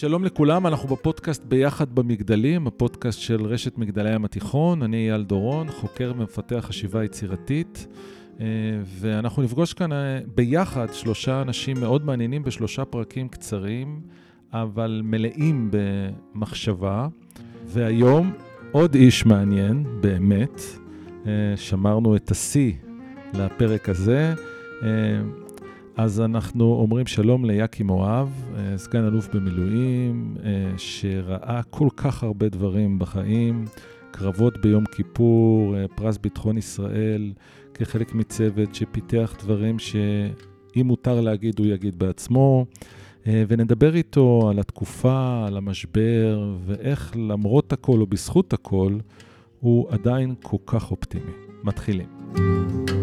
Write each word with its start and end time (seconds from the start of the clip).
שלום 0.00 0.24
לכולם, 0.24 0.66
אנחנו 0.66 0.88
בפודקאסט 0.88 1.44
ביחד 1.44 1.94
במגדלים, 1.94 2.66
הפודקאסט 2.66 3.20
של 3.20 3.44
רשת 3.46 3.78
מגדלי 3.78 4.14
ים 4.14 4.24
התיכון. 4.24 4.82
אני 4.82 4.96
אייל 4.96 5.22
דורון, 5.22 5.70
חוקר 5.70 6.12
ומפתח 6.16 6.64
חשיבה 6.68 7.04
יצירתית, 7.04 7.86
אה, 8.40 8.46
ואנחנו 8.84 9.42
נפגוש 9.42 9.72
כאן 9.72 9.92
אה, 9.92 10.20
ביחד 10.34 10.86
שלושה 10.92 11.42
אנשים 11.42 11.80
מאוד 11.80 12.04
מעניינים 12.04 12.42
בשלושה 12.42 12.84
פרקים 12.84 13.28
קצרים, 13.28 14.00
אבל 14.52 15.00
מלאים 15.04 15.70
במחשבה. 15.70 17.08
והיום 17.66 18.32
עוד 18.72 18.94
איש 18.94 19.26
מעניין, 19.26 19.84
באמת. 20.00 20.60
אה, 21.26 21.32
שמרנו 21.56 22.16
את 22.16 22.30
השיא 22.30 22.72
לפרק 23.34 23.88
הזה. 23.88 24.34
אז 25.96 26.20
אנחנו 26.20 26.64
אומרים 26.64 27.06
שלום 27.06 27.44
ליאקי 27.44 27.82
מואב, 27.82 28.44
אה, 28.56 28.78
סגן 28.78 29.04
אלוף 29.04 29.28
במילואים, 29.34 30.36
אה, 30.44 30.78
שראה 30.78 31.60
כל 31.70 31.88
כך 31.96 32.22
הרבה 32.22 32.48
דברים 32.48 32.98
בחיים, 32.98 33.64
קרבות 34.10 34.60
ביום 34.60 34.84
כיפור, 34.86 35.76
אה, 35.76 35.88
פרס 35.88 36.18
ביטחון 36.18 36.58
ישראל, 36.58 37.32
כחלק 37.74 38.14
מצוות 38.14 38.74
שפיתח 38.74 39.34
דברים 39.42 39.78
שאם 39.78 40.86
מותר 40.86 41.20
להגיד, 41.20 41.58
הוא 41.58 41.66
יגיד 41.66 41.98
בעצמו. 41.98 42.66
ונדבר 43.26 43.94
איתו 43.94 44.48
על 44.50 44.58
התקופה, 44.58 45.44
על 45.46 45.56
המשבר, 45.56 46.54
ואיך 46.66 47.12
למרות 47.16 47.72
הכל 47.72 48.00
או 48.00 48.06
בזכות 48.06 48.52
הכל, 48.52 48.98
הוא 49.60 49.86
עדיין 49.90 50.34
כל 50.42 50.56
כך 50.66 50.90
אופטימי. 50.90 51.32
מתחילים. 51.64 52.99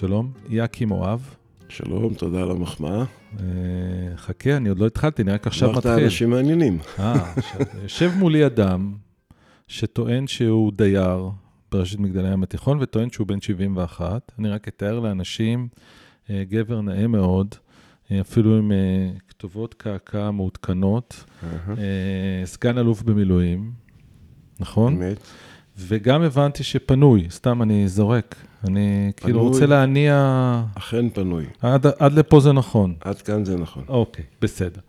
שלום, 0.00 0.32
יאקי 0.48 0.84
מואב. 0.84 1.34
שלום, 1.68 2.14
תודה 2.14 2.42
על 2.42 2.50
המחמאה. 2.50 3.04
אה, 3.40 3.46
חכה, 4.16 4.56
אני 4.56 4.68
עוד 4.68 4.78
לא 4.78 4.86
התחלתי, 4.86 5.22
אני 5.22 5.32
רק 5.32 5.46
עכשיו 5.46 5.72
מתחיל. 5.72 5.90
אמרת 5.90 6.02
אנשים 6.02 6.30
מעניינים. 6.30 6.78
אה, 6.98 7.34
יושב 7.82 8.12
מולי 8.18 8.46
אדם 8.46 8.94
שטוען 9.68 10.26
שהוא 10.26 10.72
דייר 10.72 11.30
ברשת 11.72 11.98
מגדלי 11.98 12.32
ים 12.32 12.42
התיכון 12.42 12.78
וטוען 12.80 13.10
שהוא 13.10 13.26
בן 13.26 13.40
71. 13.40 14.32
אני 14.38 14.48
רק 14.48 14.68
אתאר 14.68 15.00
לאנשים, 15.00 15.68
אה, 16.30 16.42
גבר 16.48 16.80
נאה 16.80 17.06
מאוד, 17.06 17.54
אה, 18.10 18.20
אפילו 18.20 18.58
עם 18.58 18.72
כתובות 19.28 19.74
קעקע 19.74 20.30
מעודכנות, 20.30 21.24
סגן 22.44 22.78
אלוף 22.78 23.02
במילואים, 23.02 23.72
נכון? 24.60 25.02
אמת. 25.02 25.18
וגם 25.78 26.22
הבנתי 26.22 26.62
שפנוי, 26.62 27.26
סתם 27.30 27.62
אני 27.62 27.88
זורק. 27.88 28.36
אני 28.64 28.70
כאילו 28.70 29.12
פנוי, 29.16 29.22
כאילו 29.22 29.42
רוצה 29.42 29.66
להניע... 29.66 30.62
אכן 30.74 31.08
פנוי. 31.08 31.44
עד, 31.60 31.86
עד 31.98 32.12
לפה 32.12 32.40
זה 32.40 32.52
נכון. 32.52 32.94
עד 33.00 33.22
כאן 33.22 33.44
זה 33.44 33.56
נכון. 33.56 33.84
אוקיי, 33.88 34.24
בסדר. 34.40 34.80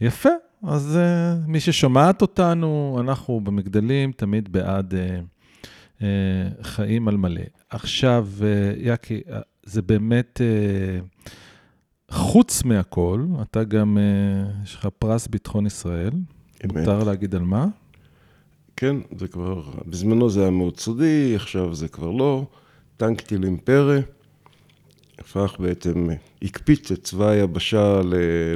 יפה, 0.00 0.28
אז 0.62 0.98
uh, 0.98 1.48
מי 1.48 1.60
ששומעת 1.60 2.22
אותנו, 2.22 2.98
אנחנו 3.00 3.40
במגדלים 3.40 4.12
תמיד 4.12 4.52
בעד 4.52 4.94
uh, 4.94 4.96
uh, 5.98 6.02
חיים 6.62 7.08
על 7.08 7.16
מלא. 7.16 7.42
עכשיו, 7.70 8.28
uh, 8.38 8.42
יאקי, 8.78 9.20
uh, 9.26 9.32
זה 9.62 9.82
באמת, 9.82 10.40
uh, 10.40 11.24
חוץ 12.10 12.64
מהכל, 12.64 13.24
אתה 13.42 13.64
גם, 13.64 13.98
uh, 13.98 14.64
יש 14.64 14.74
לך 14.74 14.88
פרס 14.98 15.26
ביטחון 15.26 15.66
ישראל. 15.66 16.12
אמת. 16.64 16.76
מותר 16.76 17.04
להגיד 17.04 17.34
על 17.34 17.42
מה? 17.42 17.66
כן, 18.76 18.96
זה 19.18 19.28
כבר, 19.28 19.62
בזמנו 19.86 20.30
זה 20.30 20.40
היה 20.40 20.50
מאוד 20.50 20.80
סודי, 20.80 21.32
עכשיו 21.36 21.74
זה 21.74 21.88
כבר 21.88 22.10
לא. 22.10 22.46
טנק 23.00 23.20
טילים 23.20 23.56
פרא, 23.56 23.98
הפך 25.18 25.56
בעצם, 25.58 26.08
הקפיץ 26.42 26.92
את 26.92 27.04
צבא 27.04 27.28
היבשה 27.28 28.00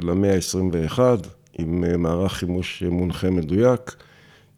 למאה 0.02 0.34
ה-21, 0.34 0.98
עם 1.58 1.84
אה, 1.84 1.96
מערך 1.96 2.32
חימוש 2.32 2.82
מונחה 2.82 3.30
מדויק, 3.30 3.96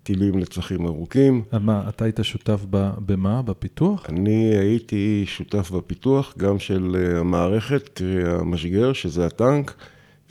טילים 0.03 0.39
לטווחים 0.39 0.87
ארוכים. 0.87 1.43
מה, 1.61 1.89
אתה 1.89 2.05
היית 2.05 2.19
שותף 2.23 2.65
במה? 3.07 3.43
בפיתוח? 3.43 4.07
אני 4.09 4.57
הייתי 4.57 5.25
שותף 5.27 5.71
בפיתוח, 5.71 6.35
גם 6.39 6.59
של 6.59 6.97
אה, 6.99 7.21
המערכת, 7.21 7.89
קרי 7.89 8.29
המשגר, 8.29 8.93
שזה 8.93 9.27
הטנק, 9.27 9.75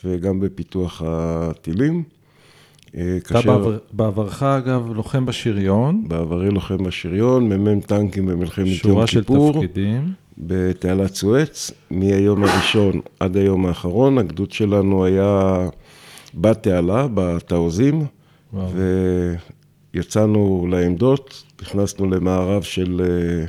וגם 0.04 0.40
בפיתוח 0.40 1.02
הטילים. 1.06 2.02
אה, 2.96 3.16
אתה 3.16 3.28
כאשר... 3.34 3.78
בעברך, 3.92 4.42
אגב, 4.42 4.92
לוחם 4.92 5.26
בשריון. 5.26 6.04
בעברי 6.08 6.50
לוחם 6.50 6.84
בשריון, 6.84 7.52
מ"מ 7.52 7.80
טנקים 7.80 8.26
במלחמת 8.26 8.66
יום 8.66 8.76
כיפור. 8.76 8.92
שורה 8.92 9.06
של 9.06 9.24
תפקידים. 9.24 10.12
בתעלת 10.38 11.14
סואץ, 11.14 11.70
מהיום 11.90 12.44
הראשון 12.44 13.00
עד 13.20 13.36
היום 13.36 13.66
האחרון. 13.66 14.18
הגדוד 14.18 14.50
שלנו 14.52 15.04
היה 15.04 15.68
בתעלה, 16.34 17.06
בתעוזים, 17.14 18.06
ויצאנו 19.94 20.66
לעמדות, 20.70 21.44
נכנסנו 21.62 22.10
למערב 22.10 22.62
של 22.62 23.00
אה, 23.04 23.46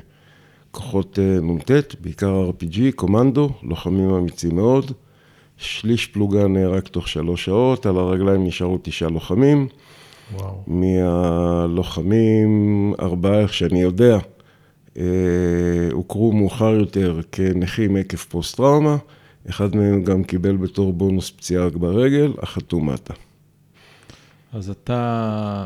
כוחות 0.72 1.20
אה, 1.20 1.40
נ"ט, 1.42 1.72
בעיקר 2.02 2.50
RPG, 2.50 2.80
קומנדו, 2.96 3.50
לוחמים 3.64 4.10
אמיצים 4.10 4.56
מאוד. 4.56 4.92
שליש 5.58 6.08
פלוגה 6.08 6.48
נהרג 6.48 6.82
תוך 6.82 7.08
שלוש 7.08 7.46
שעות, 7.46 7.86
על 7.86 7.98
הרגליים 7.98 8.48
נשארו 8.48 8.80
תשעה 8.82 9.10
לוחמים. 9.10 9.68
וואו. 10.34 10.64
מהלוחמים, 10.68 12.52
ארבעה, 13.00 13.40
איך 13.40 13.54
שאני 13.54 13.82
יודע, 13.82 14.18
אה, 14.98 15.04
הוכרו 15.92 16.34
מאוחר 16.34 16.74
יותר 16.74 17.20
כנכים 17.32 17.96
עקב 17.96 18.18
פוסט-טראומה. 18.18 18.98
אחד 19.50 19.76
מהם 19.76 20.04
גם 20.04 20.24
קיבל 20.24 20.58
בתור 20.58 20.94
בונוס 20.94 21.30
פציעה 21.30 21.70
ברגל, 21.70 22.34
החתום 22.42 22.90
מטה. 22.90 23.14
אז 24.54 24.70
אתה 24.70 25.66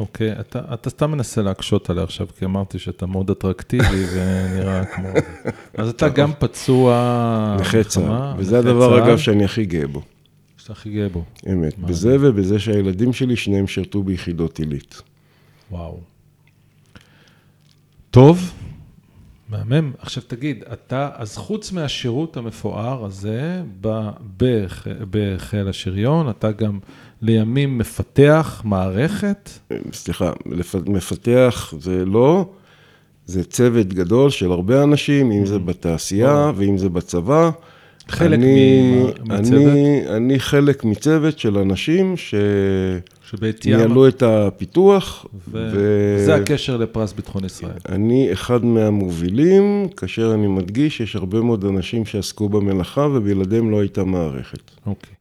אוקיי, 0.00 0.40
אתה, 0.40 0.60
אתה 0.74 0.90
סתם 0.90 1.10
מנסה 1.10 1.42
להקשות 1.42 1.90
עליה 1.90 2.04
עכשיו, 2.04 2.26
כי 2.38 2.44
אמרתי 2.44 2.78
שאתה 2.78 3.06
מאוד 3.06 3.30
אטרקטיבי 3.30 4.04
ונראה 4.14 4.84
כמו... 4.84 5.08
אז 5.74 5.88
אתה 5.88 6.08
גם 6.08 6.32
פצוע... 6.38 7.56
נכה 7.60 7.84
צה"ל, 7.84 8.34
וזה 8.38 8.58
הדבר, 8.58 9.04
אגב, 9.04 9.18
שאני 9.18 9.44
הכי 9.44 9.64
גאה 9.64 9.86
בו. 9.86 10.02
שאתה 10.56 10.72
הכי 10.72 10.90
גאה 10.90 11.08
בו. 11.08 11.24
אמת, 11.52 11.78
בזה 11.78 12.16
ובזה 12.20 12.58
שהילדים 12.58 13.12
שלי, 13.12 13.36
שניהם 13.36 13.66
שירתו 13.66 14.02
ביחידות 14.02 14.58
עילית. 14.58 15.02
וואו. 15.70 16.00
טוב, 18.10 18.52
מהמם. 19.50 19.92
עכשיו 19.98 20.22
תגיד, 20.26 20.64
אתה, 20.72 21.08
אז 21.14 21.36
חוץ 21.36 21.72
מהשירות 21.72 22.36
המפואר 22.36 23.04
הזה 23.04 23.62
בחיל 25.10 25.68
השריון, 25.68 26.30
אתה 26.30 26.52
גם 26.52 26.78
לימים 27.22 27.78
מפתח 27.78 28.62
מערכת? 28.64 29.50
סליחה, 29.92 30.32
מפתח 30.86 31.74
זה 31.78 32.04
לא, 32.04 32.46
זה 33.26 33.44
צוות 33.44 33.86
גדול 33.86 34.30
של 34.30 34.50
הרבה 34.50 34.82
אנשים, 34.82 35.32
אם 35.32 35.46
זה 35.46 35.56
mm. 35.56 35.58
בתעשייה 35.58 36.52
ואם 36.56 36.78
זה 36.78 36.88
בצבא. 36.88 37.50
חלק 38.08 38.38
אני, 38.38 39.04
מצוות? 39.20 39.62
אני, 39.62 40.02
אני 40.08 40.40
חלק 40.40 40.84
מצוות 40.84 41.38
של 41.38 41.58
אנשים 41.58 42.16
ש... 42.16 42.34
שניהלו 43.60 44.08
את 44.08 44.22
הפיתוח. 44.22 45.26
ו... 45.48 45.70
וזה 45.72 46.34
הקשר 46.34 46.76
לפרס 46.76 47.12
ביטחון 47.12 47.44
ישראל. 47.44 47.78
אני 47.88 48.32
אחד 48.32 48.64
מהמובילים, 48.64 49.88
כאשר 49.96 50.34
אני 50.34 50.46
מדגיש, 50.46 51.00
יש 51.00 51.16
הרבה 51.16 51.40
מאוד 51.40 51.64
אנשים 51.64 52.06
שעסקו 52.06 52.48
במלאכה 52.48 53.00
ובלעדיהם 53.00 53.70
לא 53.70 53.80
הייתה 53.80 54.04
מערכת. 54.04 54.70
אוקיי. 54.86 55.14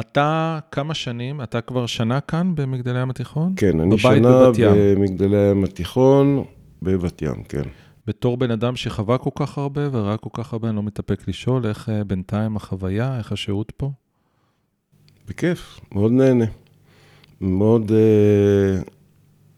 אתה 0.00 0.58
כמה 0.70 0.94
שנים, 0.94 1.42
אתה 1.42 1.60
כבר 1.60 1.86
שנה 1.86 2.20
כאן 2.20 2.52
במגדלי 2.54 3.02
ים 3.02 3.10
התיכון? 3.10 3.52
כן, 3.56 3.80
אני 3.80 3.98
שנה 3.98 4.50
במגדלי 4.58 5.50
ים 5.50 5.64
התיכון, 5.64 6.44
בבת 6.82 7.22
ים, 7.22 7.42
כן. 7.48 7.62
בתור 8.06 8.36
בן 8.36 8.50
אדם 8.50 8.76
שחווה 8.76 9.18
כל 9.18 9.30
כך 9.34 9.58
הרבה 9.58 9.80
וראה 9.92 10.16
כל 10.16 10.30
כך 10.32 10.52
הרבה, 10.52 10.68
אני 10.68 10.76
לא 10.76 10.82
מתאפק 10.82 11.28
לשאול, 11.28 11.66
איך 11.66 11.88
אה, 11.88 12.04
בינתיים 12.04 12.56
החוויה, 12.56 13.18
איך 13.18 13.32
השהות 13.32 13.72
פה? 13.76 13.90
בכיף, 15.28 15.80
מאוד 15.92 16.12
נהנה. 16.12 16.44
מאוד 17.40 17.90
uh, 17.90 18.90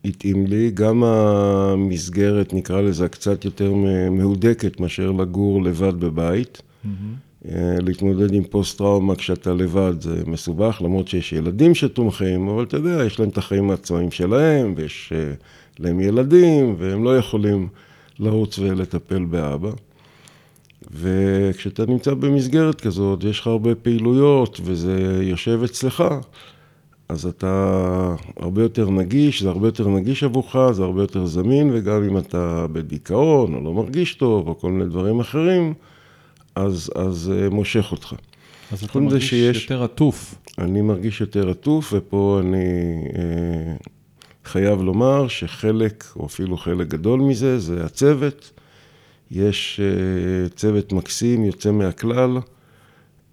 התאים 0.05 0.47
לי, 0.47 0.71
גם 0.71 1.05
המסגרת, 1.05 2.53
נקרא 2.53 2.81
לזה, 2.81 3.09
קצת 3.09 3.45
יותר 3.45 3.73
מהודקת 4.11 4.81
מאשר 4.81 5.11
לגור 5.11 5.63
לבד 5.63 6.01
בבית. 6.01 6.63
Mm-hmm. 6.85 6.89
אה, 7.49 7.77
להתמודד 7.81 8.35
עם 8.35 8.45
פוסט-טראומה 8.45 9.17
כשאתה 9.17 9.55
לבד 9.55 10.01
זה 10.01 10.23
מסובך, 10.27 10.83
למרות 10.85 11.09
שיש 11.09 11.33
ילדים 11.33 11.75
שתומכים, 11.75 12.49
אבל 12.49 12.63
אתה 12.63 12.77
יודע, 12.77 13.05
יש 13.07 13.21
להם 13.21 13.29
את 13.29 13.39
החיים 13.39 13.71
העצמאים 13.71 14.11
שלהם, 14.11 14.75
ויש 14.77 15.13
אה, 15.15 15.33
להם 15.79 16.01
ילדים, 16.01 16.75
והם 16.79 17.05
לא 17.05 17.19
יכולים 17.19 17.69
לרוץ 18.19 18.59
ולטפל 18.59 19.25
באבא. 19.25 19.71
וכשאתה 20.95 21.87
נמצא 21.87 22.15
במסגרת 22.15 22.81
כזאת, 22.81 23.25
יש 23.25 23.41
לך 23.41 23.47
הרבה 23.47 23.75
פעילויות, 23.75 24.61
וזה 24.65 25.21
יושב 25.23 25.61
אצלך, 25.65 26.05
אז 27.13 27.27
אתה 27.27 28.15
הרבה 28.41 28.63
יותר 28.63 28.91
נגיש, 28.91 29.43
זה 29.43 29.49
הרבה 29.49 29.69
יותר 29.69 29.89
נגיש 29.89 30.25
עבורך, 30.25 30.57
זה 30.73 30.83
הרבה 30.83 31.03
יותר 31.03 31.27
זמין, 31.27 31.71
וגם 31.75 32.03
אם 32.05 32.19
אתה 32.19 32.67
בדיכאון, 32.73 33.55
או 33.55 33.61
לא 33.65 33.73
מרגיש 33.75 34.15
טוב, 34.15 34.49
או 34.49 34.59
כל 34.59 34.71
מיני 34.73 34.91
דברים 34.91 35.21
אחרים, 35.21 35.75
אז, 36.55 36.91
אז 36.95 37.33
אה, 37.35 37.49
מושך 37.51 37.93
אותך. 37.93 38.15
אז 38.73 38.85
אתה 38.85 39.01
מרגיש 39.01 39.31
שיש- 39.31 39.63
יותר 39.71 39.83
עטוף. 39.85 40.35
אני 40.59 40.81
מרגיש 40.81 41.21
יותר 41.21 41.51
עטוף, 41.51 41.93
ופה 41.97 42.41
אני 42.43 42.65
אה, 43.19 43.75
חייב 44.45 44.83
לומר 44.83 45.29
שחלק, 45.29 46.05
או 46.17 46.27
אפילו 46.27 46.57
חלק 46.57 46.89
גדול 46.89 47.21
מזה, 47.21 47.59
זה 47.59 47.85
הצוות. 47.85 48.51
יש 49.31 49.81
אה, 49.83 50.49
צוות 50.49 50.93
מקסים, 50.93 51.45
יוצא 51.45 51.71
מהכלל, 51.71 52.39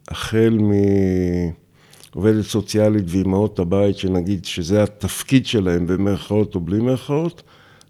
החל 0.07 0.57
מעובדת 2.15 2.45
סוציאלית 2.45 3.03
ואימהות 3.07 3.59
הבית, 3.59 3.97
שנגיד 3.97 4.45
שזה 4.45 4.83
התפקיד 4.83 5.45
שלהם 5.45 5.87
במרכאות 5.87 6.55
או 6.55 6.59
בלי 6.59 6.79
מרכאות, 6.79 7.43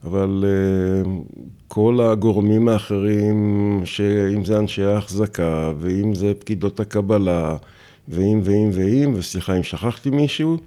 אבל 0.04 0.46
אה, 0.48 1.12
כל 1.68 2.00
הגורמים 2.02 2.68
האחרים, 2.68 3.82
שאם 3.86 4.46
זה 4.46 4.60
אנשי 4.60 4.84
ההחזקה, 4.84 5.72
ואם 5.80 6.16
זה 6.16 6.34
פקידות 6.40 6.80
הקבלה, 6.80 7.58
ואם 8.08 8.42
ואם 8.44 8.70
ואם, 8.74 9.14
וסליחה 9.16 9.58
אם 9.58 9.64
שכחתי 9.64 10.10
מישהו, 10.10 10.58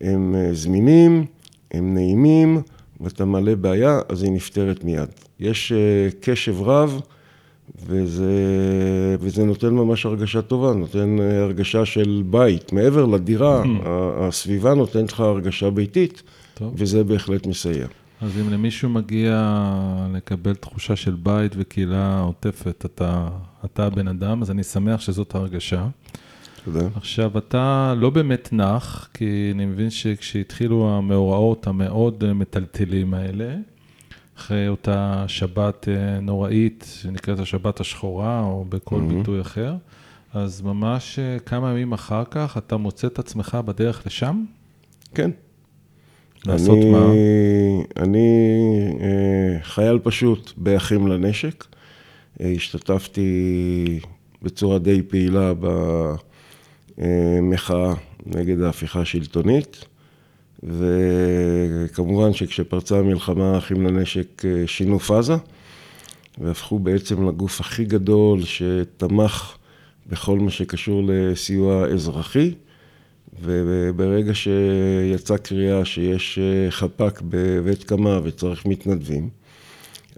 הם 0.00 0.34
אה, 0.34 0.54
זמינים, 0.54 1.24
הם 1.72 1.94
נעימים, 1.94 2.62
ואתה 3.00 3.24
מעלה 3.24 3.56
בעיה, 3.56 4.00
אז 4.08 4.22
היא 4.22 4.32
נפתרת 4.32 4.84
מיד. 4.84 5.08
יש 5.40 5.72
אה, 5.72 6.08
קשב 6.20 6.62
רב, 6.62 7.00
וזה, 7.86 8.32
וזה 9.20 9.44
נותן 9.44 9.68
ממש 9.74 10.06
הרגשה 10.06 10.42
טובה, 10.42 10.74
נותן 10.74 11.16
אה, 11.20 11.42
הרגשה 11.42 11.84
של 11.84 12.22
בית. 12.26 12.72
מעבר 12.72 13.06
לדירה, 13.06 13.62
הסביבה 14.20 14.74
נותנת 14.74 15.12
לך 15.12 15.20
הרגשה 15.20 15.70
ביתית, 15.70 16.22
טוב. 16.54 16.74
וזה 16.76 17.04
בהחלט 17.04 17.46
מסייע. 17.46 17.86
אז 18.20 18.40
אם 18.40 18.52
למישהו 18.52 18.88
מגיע 18.88 19.62
לקבל 20.14 20.54
תחושה 20.54 20.96
של 20.96 21.14
בית 21.22 21.52
וקהילה 21.56 22.20
עוטפת, 22.20 22.84
אתה, 22.86 23.28
אתה 23.64 23.86
הבן 23.86 24.08
אדם, 24.08 24.42
אז 24.42 24.50
אני 24.50 24.62
שמח 24.62 25.00
שזאת 25.00 25.34
ההרגשה. 25.34 25.86
תודה. 26.64 26.86
עכשיו, 26.94 27.38
אתה 27.38 27.94
לא 27.96 28.10
באמת 28.10 28.48
נח, 28.52 29.08
כי 29.14 29.50
אני 29.54 29.66
מבין 29.66 29.90
שכשהתחילו 29.90 30.96
המאורעות 30.96 31.66
המאוד 31.66 32.24
אה, 32.26 32.34
מטלטלים 32.34 33.14
האלה, 33.14 33.54
אחרי 34.36 34.68
אותה 34.68 35.24
שבת 35.28 35.88
אה, 35.88 36.20
נוראית, 36.20 36.86
שנקראת 37.00 37.38
השבת 37.38 37.80
השחורה, 37.80 38.40
או 38.40 38.64
בכל 38.68 39.00
Mhm. 39.00 39.14
ביטוי 39.14 39.40
אחר, 39.40 39.74
אז 40.34 40.60
ממש 40.62 41.18
אה, 41.18 41.38
כמה 41.38 41.70
ימים 41.70 41.92
אחר 41.92 42.22
כך 42.30 42.56
אתה 42.58 42.76
מוצא 42.76 43.06
את 43.06 43.18
עצמך 43.18 43.58
בדרך 43.64 44.06
לשם? 44.06 44.44
כן. 45.14 45.30
לעשות 46.46 46.78
אני, 46.78 46.90
מה? 46.92 47.06
אני 47.96 48.28
אה, 49.00 49.58
חייל 49.62 49.98
פשוט 50.02 50.52
באחים 50.56 51.06
לנשק. 51.06 51.64
אה, 52.40 52.52
השתתפתי 52.56 54.00
בצורה 54.42 54.78
די 54.78 55.02
פעילה 55.02 55.52
במחאה 56.98 57.94
נגד 58.26 58.60
ההפיכה 58.60 59.00
השלטונית, 59.00 59.84
וכמובן 60.62 62.32
שכשפרצה 62.32 62.98
המלחמה, 62.98 63.54
האחים 63.54 63.86
לנשק 63.86 64.44
אה, 64.44 64.66
שינו 64.66 65.00
פאזה, 65.00 65.34
והפכו 66.38 66.78
בעצם 66.78 67.28
לגוף 67.28 67.60
הכי 67.60 67.84
גדול 67.84 68.40
שתמך 68.44 69.56
בכל 70.06 70.38
מה 70.38 70.50
שקשור 70.50 71.02
לסיוע 71.06 71.86
אזרחי. 71.86 72.52
וברגע 73.40 74.34
שיצאה 74.34 75.38
קריאה 75.38 75.84
שיש 75.84 76.38
אה, 76.38 76.70
חפ"ק 76.70 77.22
בבית 77.28 77.84
קמה 77.84 78.20
וצריך 78.22 78.66
מתנדבים, 78.66 79.28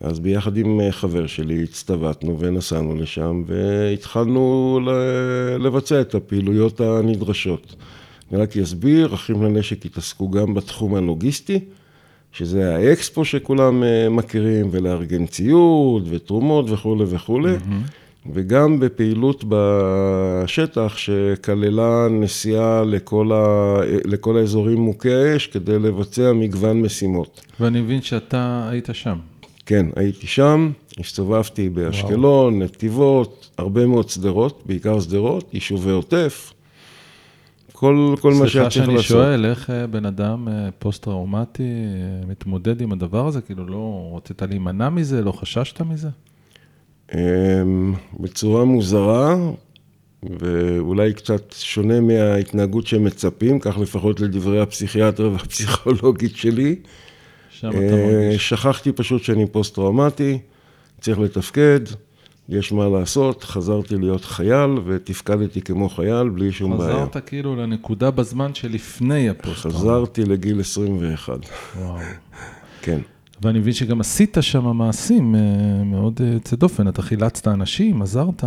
אז 0.00 0.20
ביחד 0.20 0.56
עם 0.56 0.80
אה, 0.80 0.92
חבר 0.92 1.26
שלי 1.26 1.62
הצטוותנו 1.62 2.40
ונסענו 2.40 2.94
לשם 2.94 3.42
והתחלנו 3.46 4.80
לבצע 5.60 6.00
את 6.00 6.14
הפעילויות 6.14 6.80
הנדרשות. 6.80 7.74
אני 8.32 8.40
רק 8.40 8.56
אסביר, 8.56 9.14
אחים 9.14 9.42
לנשק 9.42 9.86
התעסקו 9.86 10.30
גם 10.30 10.54
בתחום 10.54 10.94
הלוגיסטי, 10.94 11.60
שזה 12.32 12.76
האקספו 12.76 13.24
שכולם 13.24 13.82
אה, 13.82 14.08
מכירים, 14.08 14.68
ולארגן 14.70 15.26
ציוד 15.26 16.08
ותרומות 16.10 16.70
וכולי 16.70 17.04
וכולי. 17.08 17.54
וגם 18.32 18.80
בפעילות 18.80 19.44
בשטח 19.48 20.96
שכללה 20.96 22.08
נסיעה 22.10 22.82
לכל, 22.84 23.30
ה... 23.32 23.76
לכל 24.04 24.36
האזורים 24.36 24.78
מוכי 24.78 25.14
האש 25.14 25.46
כדי 25.46 25.78
לבצע 25.78 26.32
מגוון 26.32 26.82
משימות. 26.82 27.40
ואני 27.60 27.80
מבין 27.80 28.02
שאתה 28.02 28.68
היית 28.70 28.88
שם. 28.92 29.16
כן, 29.66 29.86
הייתי 29.96 30.26
שם, 30.26 30.70
הסתובבתי 30.98 31.68
באשקלון, 31.68 32.62
נתיבות, 32.62 33.50
הרבה 33.58 33.86
מאוד 33.86 34.08
שדרות, 34.08 34.62
בעיקר 34.66 35.00
שדרות, 35.00 35.54
יישובי 35.54 35.90
עוטף, 35.90 36.52
כל, 37.84 38.14
כל 38.20 38.34
מה 38.34 38.34
שהיה 38.34 38.48
סליחה 38.48 38.70
צריך 38.70 38.84
שאני 38.84 38.94
לעשות. 38.94 39.08
שואל, 39.08 39.46
איך 39.46 39.70
אה, 39.70 39.86
בן 39.86 40.06
אדם 40.06 40.48
אה, 40.48 40.68
פוסט-טראומטי 40.78 41.62
אה, 41.62 42.26
מתמודד 42.26 42.80
עם 42.80 42.92
הדבר 42.92 43.26
הזה? 43.26 43.40
כאילו, 43.40 43.66
לא 43.66 44.12
רצית 44.16 44.42
להימנע 44.42 44.88
מזה? 44.88 45.22
לא 45.22 45.32
חששת 45.32 45.80
מזה? 45.80 46.08
אמ, 47.14 47.94
בצורה 48.20 48.64
מוזרה, 48.64 49.36
ואולי 50.22 51.12
קצת 51.12 51.54
שונה 51.58 52.00
מההתנהגות 52.00 52.86
שמצפים, 52.86 53.58
כך 53.58 53.78
לפחות 53.78 54.20
לדברי 54.20 54.60
הפסיכיאטר 54.60 55.30
והפסיכולוגית 55.32 56.36
שלי. 56.36 56.76
שם 57.50 57.68
אתה 57.68 57.78
מרגיש. 57.78 58.48
שכחתי 58.48 58.92
פשוט 58.92 59.22
שאני 59.22 59.46
פוסט-טראומטי, 59.46 60.38
צריך 61.00 61.18
לתפקד, 61.18 61.80
יש 62.48 62.72
מה 62.72 62.88
לעשות, 62.88 63.44
חזרתי 63.44 63.96
להיות 63.96 64.24
חייל 64.24 64.70
ותפקדתי 64.86 65.60
כמו 65.60 65.88
חייל 65.88 66.28
בלי 66.28 66.52
שום 66.52 66.78
בעיה. 66.78 66.92
חזרת 66.92 67.16
כאילו 67.26 67.56
לנקודה 67.56 68.10
בזמן 68.10 68.54
שלפני 68.54 69.30
הפוסט-טראומה. 69.30 69.78
חזרתי 69.78 70.24
לגיל 70.24 70.60
21, 70.60 71.32
וואו. 71.78 71.96
כן. 72.82 72.98
ואני 73.42 73.58
מבין 73.58 73.72
שגם 73.72 74.00
עשית 74.00 74.36
שם 74.40 74.64
מעשים 74.76 75.34
אה, 75.34 75.40
מאוד 75.84 76.20
אה, 76.22 76.32
יוצא 76.34 76.56
דופן. 76.56 76.88
אתה 76.88 77.02
חילצת 77.02 77.48
אנשים, 77.48 78.02
עזרת. 78.02 78.44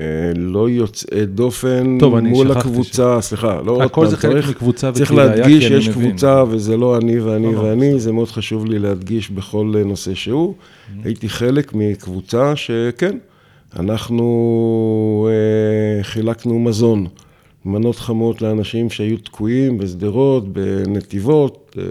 אה, 0.00 0.06
לא 0.36 0.68
יוצאי 0.70 1.26
דופן 1.26 1.98
טוב, 2.00 2.18
מול 2.20 2.52
הקבוצה, 2.52 3.18
סליחה, 3.20 3.60
לא 3.64 3.72
עוד 3.72 3.82
הכל 3.82 4.00
פעם, 4.00 4.10
זה 4.10 4.16
חלק 4.16 4.32
צריך- 4.44 4.50
מקבוצה 4.56 4.92
צריך 4.92 5.12
להדגיש 5.12 5.64
שיש. 5.64 5.88
קבוצה 5.88 6.44
וזה 6.48 6.76
לא 6.76 6.96
אני 6.96 7.20
ואני 7.20 7.46
לא, 7.46 7.52
לא, 7.52 7.58
ואני, 7.58 8.00
זה 8.00 8.12
מאוד 8.12 8.28
חשוב 8.28 8.66
לי 8.66 8.78
להדגיש 8.78 9.30
בכל 9.30 9.74
נושא 9.86 10.14
שהוא. 10.14 10.54
Mm-hmm. 10.54 10.92
הייתי 11.04 11.28
חלק 11.28 11.72
מקבוצה 11.74 12.56
שכן, 12.56 13.18
אנחנו 13.78 15.28
אה, 15.30 16.02
חילקנו 16.04 16.58
מזון, 16.58 17.06
מנות 17.64 17.96
חמות 17.96 18.42
לאנשים 18.42 18.90
שהיו 18.90 19.16
תקועים 19.18 19.78
בשדרות, 19.78 20.48
בנתיבות. 20.52 21.76
אה, 21.78 21.84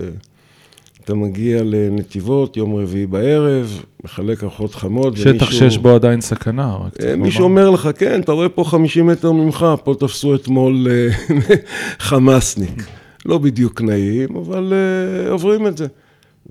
אתה 1.03 1.13
מגיע 1.15 1.61
לנתיבות 1.63 2.57
יום 2.57 2.75
רביעי 2.75 3.05
בערב, 3.05 3.83
מחלק 4.03 4.43
ארוחות 4.43 4.75
חמות. 4.75 5.17
שטח 5.17 5.27
ומישהו- 5.29 5.47
שיש 5.59 5.77
בו 5.77 5.89
עדיין 5.89 6.21
סקנה. 6.21 6.75
רק 6.85 7.01
אה. 7.03 7.15
מישהו 7.15 7.43
אומר 7.43 7.69
לך, 7.69 7.89
כן, 7.97 8.21
אתה 8.21 8.31
רואה 8.31 8.49
פה 8.49 8.63
50 8.63 9.07
מטר 9.07 9.31
ממך, 9.31 9.65
פה 9.83 9.95
תפסו 9.99 10.35
אתמול 10.35 10.87
אה, 10.91 11.09
חמאסניק. 11.99 12.83
לא 13.25 13.37
בדיוק 13.37 13.81
נעים, 13.81 14.35
אבל 14.35 14.73
אה, 14.73 15.31
עוברים 15.31 15.67
את 15.67 15.77
זה. 15.77 15.87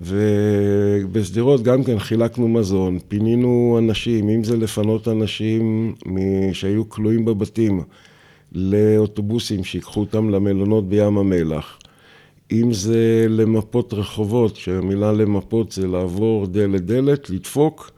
ובשדרות 0.00 1.62
גם 1.62 1.84
כן 1.84 1.98
חילקנו 1.98 2.48
מזון, 2.48 2.98
פינינו 3.08 3.76
אנשים, 3.78 4.28
אם 4.28 4.44
זה 4.44 4.56
לפנות 4.56 5.08
אנשים 5.08 5.94
שהיו 6.52 6.88
כלואים 6.88 7.24
בבתים 7.24 7.82
לאוטובוסים 8.52 9.64
שיקחו 9.64 10.00
אותם 10.00 10.30
למלונות 10.30 10.88
בים 10.88 11.18
המלח. 11.18 11.78
אם 12.52 12.72
זה 12.72 13.26
למפות 13.28 13.92
רחובות, 13.92 14.56
שהמילה 14.56 15.12
למפות 15.12 15.72
זה 15.72 15.86
לעבור 15.86 16.46
דלת 16.46 16.84
דלת, 16.84 17.30
לדפוק 17.30 17.90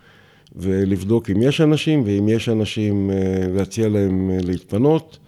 ולבדוק 0.57 1.31
אם 1.31 1.43
יש 1.43 1.61
אנשים, 1.61 2.03
ואם 2.07 2.29
יש 2.29 2.49
אנשים 2.49 3.11
אה, 3.11 3.17
להציע 3.55 3.89
להם 3.89 4.31
אה, 4.31 4.39
להתפנות, 4.43 5.19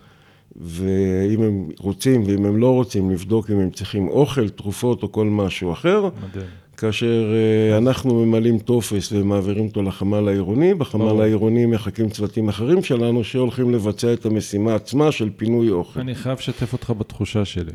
ואם 0.56 1.42
הם 1.42 1.68
רוצים 1.78 2.22
ואם 2.26 2.44
הם 2.44 2.56
לא 2.56 2.74
רוצים, 2.74 3.10
לבדוק 3.10 3.50
אם 3.50 3.60
הם 3.60 3.70
צריכים 3.70 4.08
אוכל, 4.08 4.48
תרופות 4.48 5.02
או 5.02 5.12
כל 5.12 5.26
משהו 5.26 5.72
אחר. 5.72 6.08
מדהים. 6.28 6.46
כאשר 6.76 7.32
אה, 7.34 7.78
אנחנו 7.78 8.26
ממלאים 8.26 8.58
טופס 8.58 9.12
ומעבירים 9.12 9.66
אותו 9.66 9.82
לחמ"ל 9.82 10.28
העירוני, 10.28 10.74
בחמ"ל. 10.74 11.22
העירוני 11.22 11.66
מחכים 11.66 12.08
צוותים 12.08 12.48
אחרים 12.48 12.82
שלנו 12.82 13.24
שהולכים 13.24 13.74
לבצע 13.74 14.12
את 14.12 14.26
המשימה 14.26 14.74
עצמה 14.74 15.12
של 15.12 15.30
פינוי 15.36 15.70
אוכל. 15.70 16.00
אני 16.00 16.14
חייב 16.14 16.38
לשתף 16.38 16.72
אותך 16.72 16.92
בתחושה 16.98 17.44
שלי. 17.44 17.72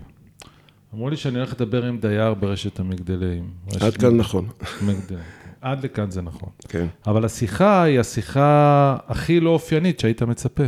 אמרו 0.93 1.09
לי 1.09 1.17
שאני 1.17 1.37
הולך 1.37 1.53
לדבר 1.53 1.85
עם 1.85 1.99
דייר 1.99 2.33
ברשת 2.33 2.79
המגדלים. 2.79 3.49
עד 3.81 3.97
כאן 3.97 4.17
נכון, 4.17 4.47
מגדלים. 4.81 5.23
עד 5.61 5.85
לכאן 5.85 6.11
זה 6.11 6.21
נכון. 6.21 6.49
כן. 6.67 6.85
אבל 7.07 7.25
השיחה 7.25 7.83
היא 7.83 7.99
השיחה 7.99 8.97
הכי 9.07 9.39
לא 9.39 9.49
אופיינית 9.49 9.99
שהיית 9.99 10.23
מצפה. 10.23 10.63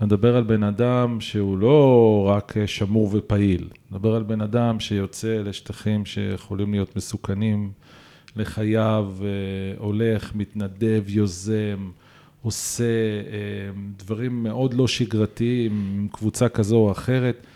אני 0.00 0.06
מדבר 0.06 0.36
על 0.36 0.42
בן 0.42 0.62
אדם 0.62 1.20
שהוא 1.20 1.58
לא 1.58 2.24
רק 2.28 2.54
שמור 2.66 3.10
ופעיל, 3.12 3.60
אני 3.60 3.98
מדבר 3.98 4.14
על 4.14 4.22
בן 4.22 4.40
אדם 4.40 4.80
שיוצא 4.80 5.42
לשטחים 5.44 6.06
שיכולים 6.06 6.72
להיות 6.72 6.96
מסוכנים 6.96 7.72
לחייו, 8.36 9.12
אה, 9.20 9.28
הולך, 9.78 10.34
מתנדב, 10.34 11.04
יוזם, 11.06 11.90
עושה 12.42 12.84
אה, 12.84 13.80
דברים 13.96 14.42
מאוד 14.42 14.74
לא 14.74 14.88
שגרתיים 14.88 15.94
עם 15.98 16.08
קבוצה 16.12 16.48
כזו 16.48 16.76
או 16.76 16.92
אחרת, 16.92 17.46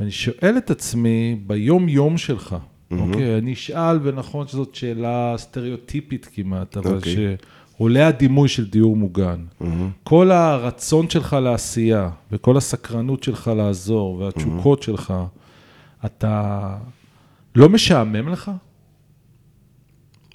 ואני 0.00 0.10
שואל 0.10 0.54
את 0.58 0.70
עצמי, 0.70 1.40
ביום-יום 1.46 2.18
שלך, 2.18 2.52
mm-hmm. 2.52 2.94
אוקיי, 2.98 3.38
אני 3.38 3.52
אשאל, 3.52 3.98
ונכון 4.02 4.46
שזאת 4.46 4.74
שאלה 4.74 5.34
סטריאוטיפית 5.36 6.28
כמעט, 6.34 6.76
אבל 6.76 6.90
okay. 6.92 6.96
אוקיי. 6.96 7.36
שעולה 7.76 8.06
הדימוי 8.06 8.48
של 8.48 8.70
דיור 8.70 8.96
מוגן. 8.96 9.44
Mm-hmm. 9.60 9.64
כל 10.04 10.30
הרצון 10.30 11.10
שלך 11.10 11.32
לעשייה, 11.32 12.10
וכל 12.32 12.56
הסקרנות 12.56 13.22
שלך 13.22 13.50
לעזור, 13.56 14.14
והתשוקות 14.18 14.82
mm-hmm. 14.82 14.86
שלך, 14.86 15.14
אתה 16.04 16.76
לא 17.54 17.68
משעמם 17.68 18.28
לך? 18.28 18.50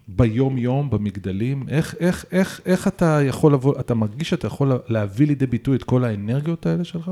ביום-יום, 0.08 0.90
במגדלים? 0.90 1.64
איך, 1.70 1.96
איך, 2.00 2.26
איך, 2.32 2.62
איך 2.66 2.88
אתה 2.88 3.20
יכול 3.24 3.54
לבוא, 3.54 3.80
אתה 3.80 3.94
מרגיש 3.94 4.30
שאתה 4.30 4.48
יכול 4.48 4.72
להביא 4.88 5.28
לידי 5.28 5.48
ביטוי 5.48 5.78
את 5.78 5.84
כל 5.84 6.04
האנרגיות 6.04 6.66
האלה 6.66 6.84
שלך? 6.84 7.12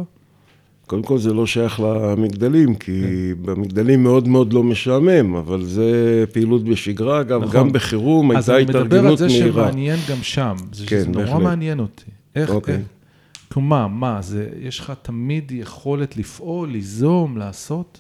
קודם 0.88 1.04
כל 1.04 1.18
זה 1.18 1.34
לא 1.34 1.46
שייך 1.46 1.80
למגדלים, 1.80 2.76
כי 2.76 3.02
כן. 3.02 3.44
במגדלים 3.46 4.04
מאוד 4.04 4.28
מאוד 4.28 4.54
לא 4.54 4.64
משעמם, 4.64 5.36
אבל 5.36 5.64
זה 5.64 6.24
פעילות 6.32 6.64
בשגרה, 6.64 7.22
אגב, 7.22 7.44
נכון. 7.44 7.56
גם 7.56 7.72
בחירום 7.72 8.32
הייתה 8.32 8.58
התארגנות 8.58 8.92
מהירה. 8.92 9.14
אז 9.14 9.24
אני 9.24 9.26
מדבר 9.26 9.26
על 9.26 9.30
זה 9.30 9.30
שמעניין 9.30 10.00
גם 10.10 10.24
שם, 10.24 10.56
זה 10.72 10.86
כן, 10.86 11.00
שזה 11.00 11.10
נורא 11.10 11.40
מעניין 11.40 11.80
אותי. 11.80 12.12
איך, 12.36 12.50
אוקיי. 12.50 12.76
איך, 12.76 12.84
כלומר, 13.52 13.88
מה, 13.88 14.22
זה, 14.22 14.50
יש 14.62 14.80
לך 14.80 14.94
תמיד 15.02 15.52
יכולת 15.52 16.18
לפעול, 16.18 16.70
ליזום, 16.70 17.38
לעשות? 17.38 18.00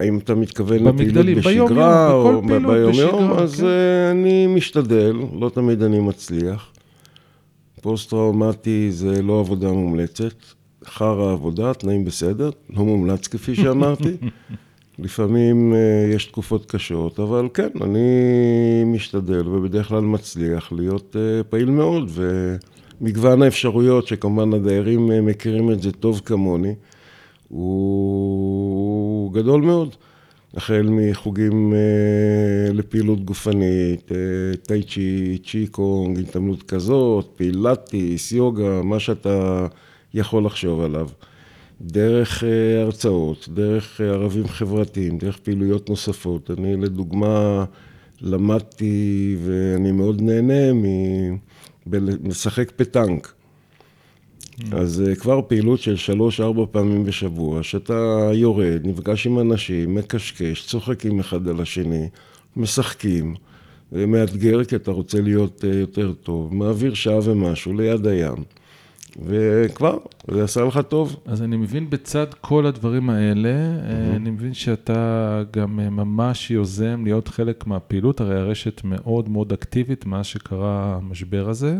האם 0.00 0.18
אתה 0.18 0.34
מתכוון 0.34 0.84
לפעילות 0.84 1.26
בשגרה 1.26 2.12
או 2.12 2.42
ביום-יום, 2.42 3.32
אז 3.32 3.60
כן. 3.60 3.66
אה, 3.66 4.10
אני 4.10 4.46
משתדל, 4.46 5.16
לא 5.40 5.48
תמיד 5.48 5.82
אני 5.82 6.00
מצליח. 6.00 6.72
פוסט-טראומטי 7.82 8.90
זה 8.90 9.22
לא 9.22 9.40
עבודה 9.40 9.72
מומלצת, 9.72 10.34
חרא 10.84 11.32
עבודה, 11.32 11.74
תנאים 11.74 12.04
בסדר, 12.04 12.50
לא 12.70 12.84
מומלץ 12.84 13.26
כפי 13.26 13.54
שאמרתי. 13.54 14.16
לפעמים 14.98 15.72
אה, 15.72 16.14
יש 16.14 16.24
תקופות 16.26 16.70
קשות, 16.70 17.20
אבל 17.20 17.48
כן, 17.54 17.68
אני 17.80 18.00
משתדל 18.86 19.48
ובדרך 19.48 19.88
כלל 19.88 20.00
מצליח 20.00 20.72
להיות 20.72 21.16
אה, 21.16 21.44
פעיל 21.44 21.70
מאוד, 21.70 22.10
ומגוון 23.00 23.42
האפשרויות, 23.42 24.06
שכמובן 24.06 24.52
הדיירים 24.52 25.10
אה, 25.10 25.12
מכירים 25.22 25.70
את 25.70 25.82
זה 25.82 25.92
טוב 25.92 26.20
כמוני, 26.24 26.74
הוא 27.48 29.32
גדול 29.32 29.60
מאוד. 29.60 29.96
החל 30.54 30.88
מחוגים 30.90 31.74
אה, 31.74 32.72
לפעילות 32.72 33.24
גופנית, 33.24 34.12
אה, 34.12 34.56
טאי 34.62 34.82
צ'י, 34.82 35.38
צ'י 35.46 35.66
קונג, 35.66 36.18
התעמלות 36.18 36.62
כזאת, 36.62 37.32
פילאטיס, 37.36 38.32
יוגה, 38.32 38.82
מה 38.82 39.00
שאתה 39.00 39.66
יכול 40.14 40.44
לחשוב 40.46 40.80
עליו. 40.80 41.08
דרך 41.80 42.44
אה, 42.44 42.82
הרצאות, 42.82 43.48
דרך 43.48 44.00
אה, 44.00 44.06
ערבים 44.06 44.48
חברתיים, 44.48 45.18
דרך 45.18 45.36
פעילויות 45.38 45.90
נוספות. 45.90 46.50
אני 46.50 46.76
לדוגמה 46.76 47.64
למדתי 48.20 49.36
ואני 49.44 49.92
מאוד 49.92 50.22
נהנה 50.22 50.72
מלשחק 51.86 52.70
פטנק. 52.76 53.32
אז 54.72 55.04
אה, 55.08 55.14
כבר 55.14 55.40
פעילות 55.48 55.80
של 55.80 55.96
שלוש-ארבע 55.96 56.64
פעמים 56.70 57.04
בשבוע, 57.04 57.62
שאתה 57.62 58.30
יורד, 58.34 58.80
נפגש 58.84 59.26
עם 59.26 59.38
אנשים, 59.38 59.94
מקשקש, 59.94 60.66
צוחקים 60.66 61.20
אחד 61.20 61.48
על 61.48 61.60
השני, 61.60 62.08
משחקים, 62.56 63.34
מאתגר 63.92 64.64
כי 64.64 64.76
אתה 64.76 64.90
רוצה 64.90 65.20
להיות 65.20 65.64
אה, 65.64 65.78
יותר 65.78 66.12
טוב, 66.12 66.54
מעביר 66.54 66.94
שעה 66.94 67.18
ומשהו 67.24 67.72
ליד 67.72 68.06
הים. 68.06 68.44
וכבר, 69.26 69.98
זה 70.30 70.44
עשה 70.44 70.64
לך 70.64 70.80
טוב. 70.88 71.16
אז 71.26 71.42
אני 71.42 71.56
מבין 71.56 71.90
בצד 71.90 72.26
כל 72.40 72.66
הדברים 72.66 73.10
האלה, 73.10 73.48
mm-hmm. 73.48 74.16
אני 74.16 74.30
מבין 74.30 74.54
שאתה 74.54 75.42
גם 75.50 75.76
ממש 75.76 76.50
יוזם 76.50 77.04
להיות 77.04 77.28
חלק 77.28 77.66
מהפעילות, 77.66 78.20
הרי 78.20 78.40
הרשת 78.40 78.80
מאוד 78.84 79.28
מאוד 79.28 79.52
אקטיבית 79.52 80.06
מאז 80.06 80.26
שקרה 80.26 80.98
המשבר 81.02 81.48
הזה. 81.48 81.76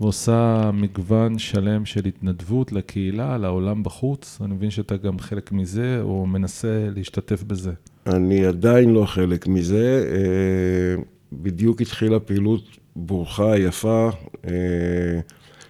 ועושה 0.00 0.70
מגוון 0.72 1.38
שלם 1.38 1.86
של 1.86 2.06
התנדבות 2.06 2.72
לקהילה, 2.72 3.38
לעולם 3.38 3.82
בחוץ. 3.82 4.38
אני 4.44 4.54
מבין 4.54 4.70
שאתה 4.70 4.96
גם 4.96 5.18
חלק 5.18 5.52
מזה, 5.52 6.00
או 6.02 6.26
מנסה 6.26 6.88
להשתתף 6.96 7.42
בזה. 7.42 7.72
אני 8.06 8.46
עדיין 8.46 8.90
לא 8.90 9.04
חלק 9.06 9.46
מזה. 9.46 10.04
אה, 10.12 11.02
בדיוק 11.32 11.80
התחילה 11.80 12.20
פעילות 12.20 12.62
ברוכה, 12.96 13.58
יפה, 13.58 14.10
אה, 14.46 15.20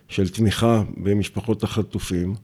של 0.09 0.29
תמיכה 0.29 0.83
במשפחות 0.97 1.63
החטופים. 1.63 2.35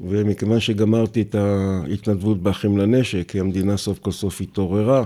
ומכיוון 0.00 0.60
שגמרתי 0.60 1.22
את 1.22 1.34
ההתנדבות 1.34 2.42
באחים 2.42 2.78
לנשק, 2.78 3.28
כי 3.28 3.40
המדינה 3.40 3.76
סוף 3.76 3.98
כל 3.98 4.12
סוף 4.12 4.40
התעוררה, 4.40 5.04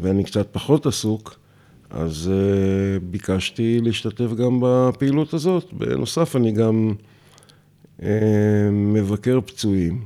ואני 0.00 0.24
קצת 0.24 0.48
פחות 0.52 0.86
עסוק, 0.86 1.38
אז 1.94 2.30
uh, 2.32 3.04
ביקשתי 3.10 3.80
להשתתף 3.82 4.32
גם 4.32 4.58
בפעילות 4.62 5.34
הזאת. 5.34 5.72
בנוסף, 5.72 6.36
אני 6.36 6.52
גם 6.52 6.92
uh, 8.00 8.04
מבקר 8.72 9.40
פצועים. 9.46 10.04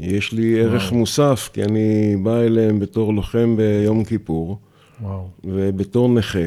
יש 0.00 0.32
לי 0.32 0.54
וואו. 0.54 0.72
ערך 0.72 0.92
מוסף, 0.92 1.50
כי 1.52 1.64
אני 1.64 2.16
בא 2.22 2.40
אליהם 2.40 2.78
בתור 2.78 3.14
לוחם 3.14 3.56
ביום 3.56 4.04
כיפור, 4.04 4.58
וואו. 5.02 5.28
ובתור 5.44 6.08
נכה. 6.08 6.38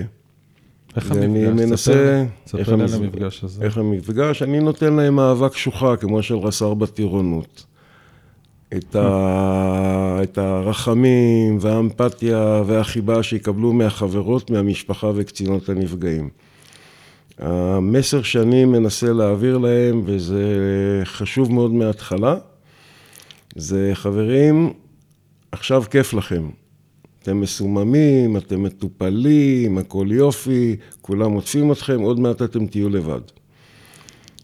איך 0.96 1.12
המפגש? 1.12 1.68
מנסה... 1.68 2.26
ספר 2.48 2.76
לי 2.76 2.84
על 2.84 2.94
המפגש 2.94 3.44
הזה. 3.44 3.64
איך 3.64 3.78
המפגש? 3.78 4.42
אני 4.42 4.60
נותן 4.60 4.94
להם 4.94 5.16
מאבק 5.16 5.56
שוחה, 5.56 5.98
כמו 5.98 6.24
של 6.24 6.36
רס"ר 6.36 6.74
בטירונות. 6.74 7.66
את, 8.76 8.96
ה... 8.96 10.20
את 10.24 10.38
הרחמים 10.38 11.58
והאמפתיה 11.62 12.64
והחיבה 12.66 13.24
שיקבלו 13.24 13.74
מהחברות, 13.74 14.50
מהמשפחה 14.50 15.12
וקצינות 15.16 15.70
הנפגעים. 15.70 16.30
המסר 17.40 18.22
שאני 18.22 18.66
מנסה 18.66 19.14
להעביר 19.14 19.58
להם, 19.58 20.02
וזה 20.06 20.44
חשוב 21.04 21.52
מאוד 21.52 21.72
מההתחלה, 21.72 22.36
זה 23.56 23.92
חברים, 23.94 24.74
עכשיו 25.52 25.84
כיף 25.92 26.14
לכם. 26.14 26.50
אתם 27.24 27.42
מסוממים, 27.42 28.38
אתם 28.38 28.64
מטופלים, 28.64 29.78
הכל 29.78 30.08
יופי, 30.12 30.76
כולם 31.02 31.32
עוטפים 31.32 31.72
אתכם, 31.72 32.02
עוד 32.02 32.20
מעט 32.20 32.42
אתם 32.42 32.68
תהיו 32.68 32.90
לבד. 32.90 33.22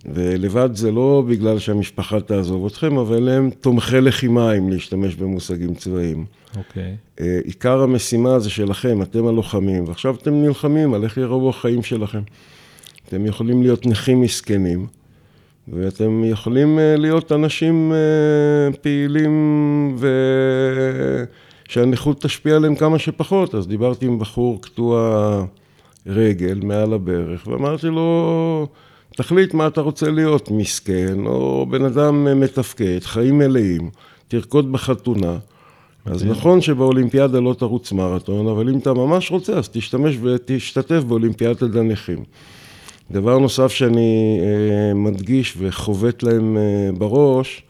ולבד 0.05 0.69
זה 0.74 0.91
לא 0.91 1.24
בגלל 1.27 1.60
שהמשפחה 1.60 2.22
תעזוב 2.22 2.65
אתכם, 2.65 2.98
אבל 2.98 3.29
הם 3.29 3.50
תומכי 3.50 4.01
לחימה, 4.01 4.53
אם 4.53 4.69
להשתמש 4.69 5.15
במושגים 5.15 5.74
צבאיים. 5.74 6.25
אוקיי. 6.57 6.95
Okay. 7.17 7.22
עיקר 7.43 7.81
המשימה 7.81 8.39
זה 8.39 8.50
שלכם, 8.50 9.01
אתם 9.01 9.27
הלוחמים, 9.27 9.83
ועכשיו 9.88 10.15
אתם 10.15 10.33
נלחמים 10.33 10.93
על 10.93 11.03
איך 11.03 11.17
יראו 11.17 11.50
החיים 11.50 11.83
שלכם. 11.83 12.22
אתם 13.07 13.25
יכולים 13.25 13.62
להיות 13.62 13.86
נכים 13.86 14.22
מסכנים, 14.22 14.88
ואתם 15.67 16.24
יכולים 16.25 16.79
אה, 16.79 16.95
להיות 16.98 17.31
אנשים 17.31 17.93
אה, 17.93 18.77
פעילים 18.81 19.98
ושהנכות 21.67 22.22
תשפיע 22.22 22.55
עליהם 22.55 22.75
כמה 22.75 23.00
שפחות. 23.00 23.55
אז 23.55 23.67
דיברתי 23.67 24.05
עם 24.05 24.19
בחור 24.19 24.62
קטוע 24.62 25.45
רגל 26.07 26.60
מעל 26.63 26.93
הברך, 26.93 27.48
ואמרתי 27.48 27.88
לו... 27.88 28.67
תחליט 29.15 29.53
מה 29.53 29.67
אתה 29.67 29.82
רוצה 29.82 30.12
להיות, 30.12 30.51
מסכן, 30.51 31.25
או 31.25 31.65
בן 31.70 31.86
אדם 31.86 32.39
מתפקד, 32.39 33.00
חיים 33.03 33.38
מלאים, 33.38 33.89
תרקוד 34.27 34.72
בחתונה. 34.72 35.38
אז 36.05 36.25
נכון 36.25 36.62
שבאולימפיאדה 36.62 37.39
לא 37.39 37.55
תרוץ 37.60 37.91
מרתון, 37.91 38.48
אבל 38.48 38.70
אם 38.70 38.77
אתה 38.77 38.93
ממש 38.93 39.32
רוצה, 39.32 39.53
אז 39.53 39.70
תשתמש 39.70 40.17
ותשתתף 40.22 41.03
באולימפיאדת 41.08 41.75
הנכים. 41.75 42.24
דבר 43.12 43.38
נוסף 43.38 43.72
שאני 43.72 44.39
אה, 44.41 44.93
מדגיש 44.93 45.55
וחובט 45.58 46.24
להם 46.24 46.58
אה, 46.58 46.89
בראש, 46.98 47.63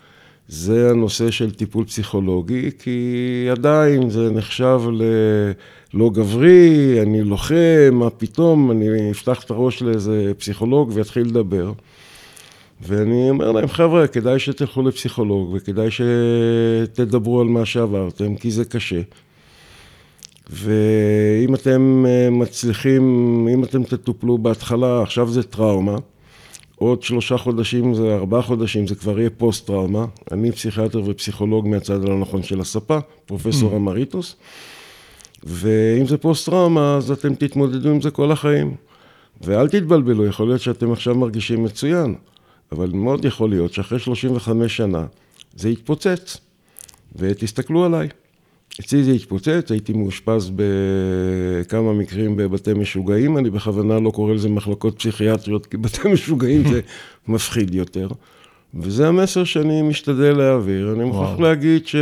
זה 0.47 0.89
הנושא 0.89 1.31
של 1.31 1.51
טיפול 1.51 1.85
פסיכולוגי, 1.85 2.71
כי 2.79 3.47
עדיין 3.51 4.09
זה 4.09 4.31
נחשב 4.31 4.81
ללא 4.91 6.09
גברי, 6.09 6.99
אני 7.01 7.23
לוחם, 7.23 7.89
מה 7.91 8.09
פתאום, 8.09 8.71
אני 8.71 9.11
אפתח 9.11 9.43
את 9.43 9.51
הראש 9.51 9.81
לאיזה 9.81 10.31
פסיכולוג 10.37 10.91
ואתחיל 10.93 11.27
לדבר. 11.27 11.71
ואני 12.81 13.29
אומר 13.29 13.51
להם, 13.51 13.67
חבר'ה, 13.67 14.07
כדאי 14.07 14.39
שתלכו 14.39 14.81
לפסיכולוג 14.81 15.53
וכדאי 15.53 15.87
שתדברו 15.91 17.41
על 17.41 17.47
מה 17.47 17.65
שעברתם, 17.65 18.35
כי 18.35 18.51
זה 18.51 18.65
קשה. 18.65 19.01
ואם 20.49 21.55
אתם 21.55 22.05
אה, 22.07 22.29
מצליחים, 22.29 23.03
אם 23.53 23.63
אתם 23.63 23.83
תטופלו 23.83 24.37
בהתחלה, 24.37 25.01
עכשיו 25.01 25.29
זה 25.29 25.43
טראומה, 25.43 25.95
עוד 26.87 27.03
שלושה 27.03 27.37
חודשים, 27.37 27.93
זה 27.93 28.15
ארבעה 28.15 28.41
חודשים, 28.41 28.87
זה 28.87 28.95
כבר 28.95 29.19
יהיה 29.19 29.29
פוסט-טראומה. 29.29 30.05
אני 30.31 30.51
פסיכיאטר 30.51 31.01
ופסיכולוג 31.05 31.67
מהצד 31.67 32.03
הלא 32.03 32.19
נכון 32.19 32.43
של 32.43 32.59
הספה, 32.59 32.99
פרופסור 33.25 33.71
mm. 33.71 33.75
אמריטוס. 33.75 34.35
ואם 35.43 36.05
זה 36.05 36.17
פוסט-טראומה, 36.17 36.95
אז 36.97 37.11
אתם 37.11 37.35
תתמודדו 37.35 37.89
עם 37.89 38.01
זה 38.01 38.11
כל 38.11 38.31
החיים. 38.31 38.75
ואל 39.41 39.69
תתבלבלו, 39.69 40.25
יכול 40.25 40.47
להיות 40.47 40.61
שאתם 40.61 40.91
עכשיו 40.91 41.15
מרגישים 41.15 41.63
מצוין, 41.63 42.15
אבל 42.71 42.89
מאוד 42.89 43.25
יכול 43.25 43.49
להיות 43.49 43.73
שאחרי 43.73 43.99
35 43.99 44.77
שנה 44.77 45.05
זה 45.55 45.69
יתפוצץ. 45.69 46.37
ותסתכלו 47.15 47.85
עליי. 47.85 48.09
אצלי 48.79 49.03
זה 49.03 49.11
התפוצץ, 49.11 49.71
הייתי 49.71 49.93
מאושפז 49.93 50.51
בכמה 50.55 51.93
מקרים 51.93 52.35
בבתי 52.37 52.73
משוגעים, 52.73 53.37
אני 53.37 53.49
בכוונה 53.49 53.99
לא 53.99 54.11
קורא 54.11 54.33
לזה 54.33 54.49
מחלקות 54.49 54.99
פסיכיאטריות, 54.99 55.65
כי 55.65 55.77
בתי 55.77 56.07
משוגעים 56.13 56.63
זה 56.67 56.81
מפחיד 57.27 57.75
יותר. 57.75 58.07
וזה 58.73 59.07
המסר 59.07 59.43
שאני 59.43 59.81
משתדל 59.81 60.37
להעביר. 60.37 60.93
אני 60.93 61.03
מוכרח 61.03 61.39
להגיד 61.39 61.87
ש... 61.87 61.95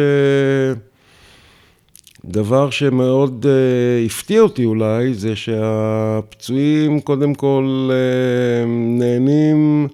דבר 2.26 2.70
שמאוד 2.70 3.46
uh, 3.46 4.06
הפתיע 4.06 4.42
אותי 4.42 4.66
אולי, 4.66 5.14
זה 5.14 5.36
שהפצועים 5.36 7.00
קודם 7.00 7.34
כל 7.36 7.90
uh, 7.92 8.68
נהנים 8.70 9.88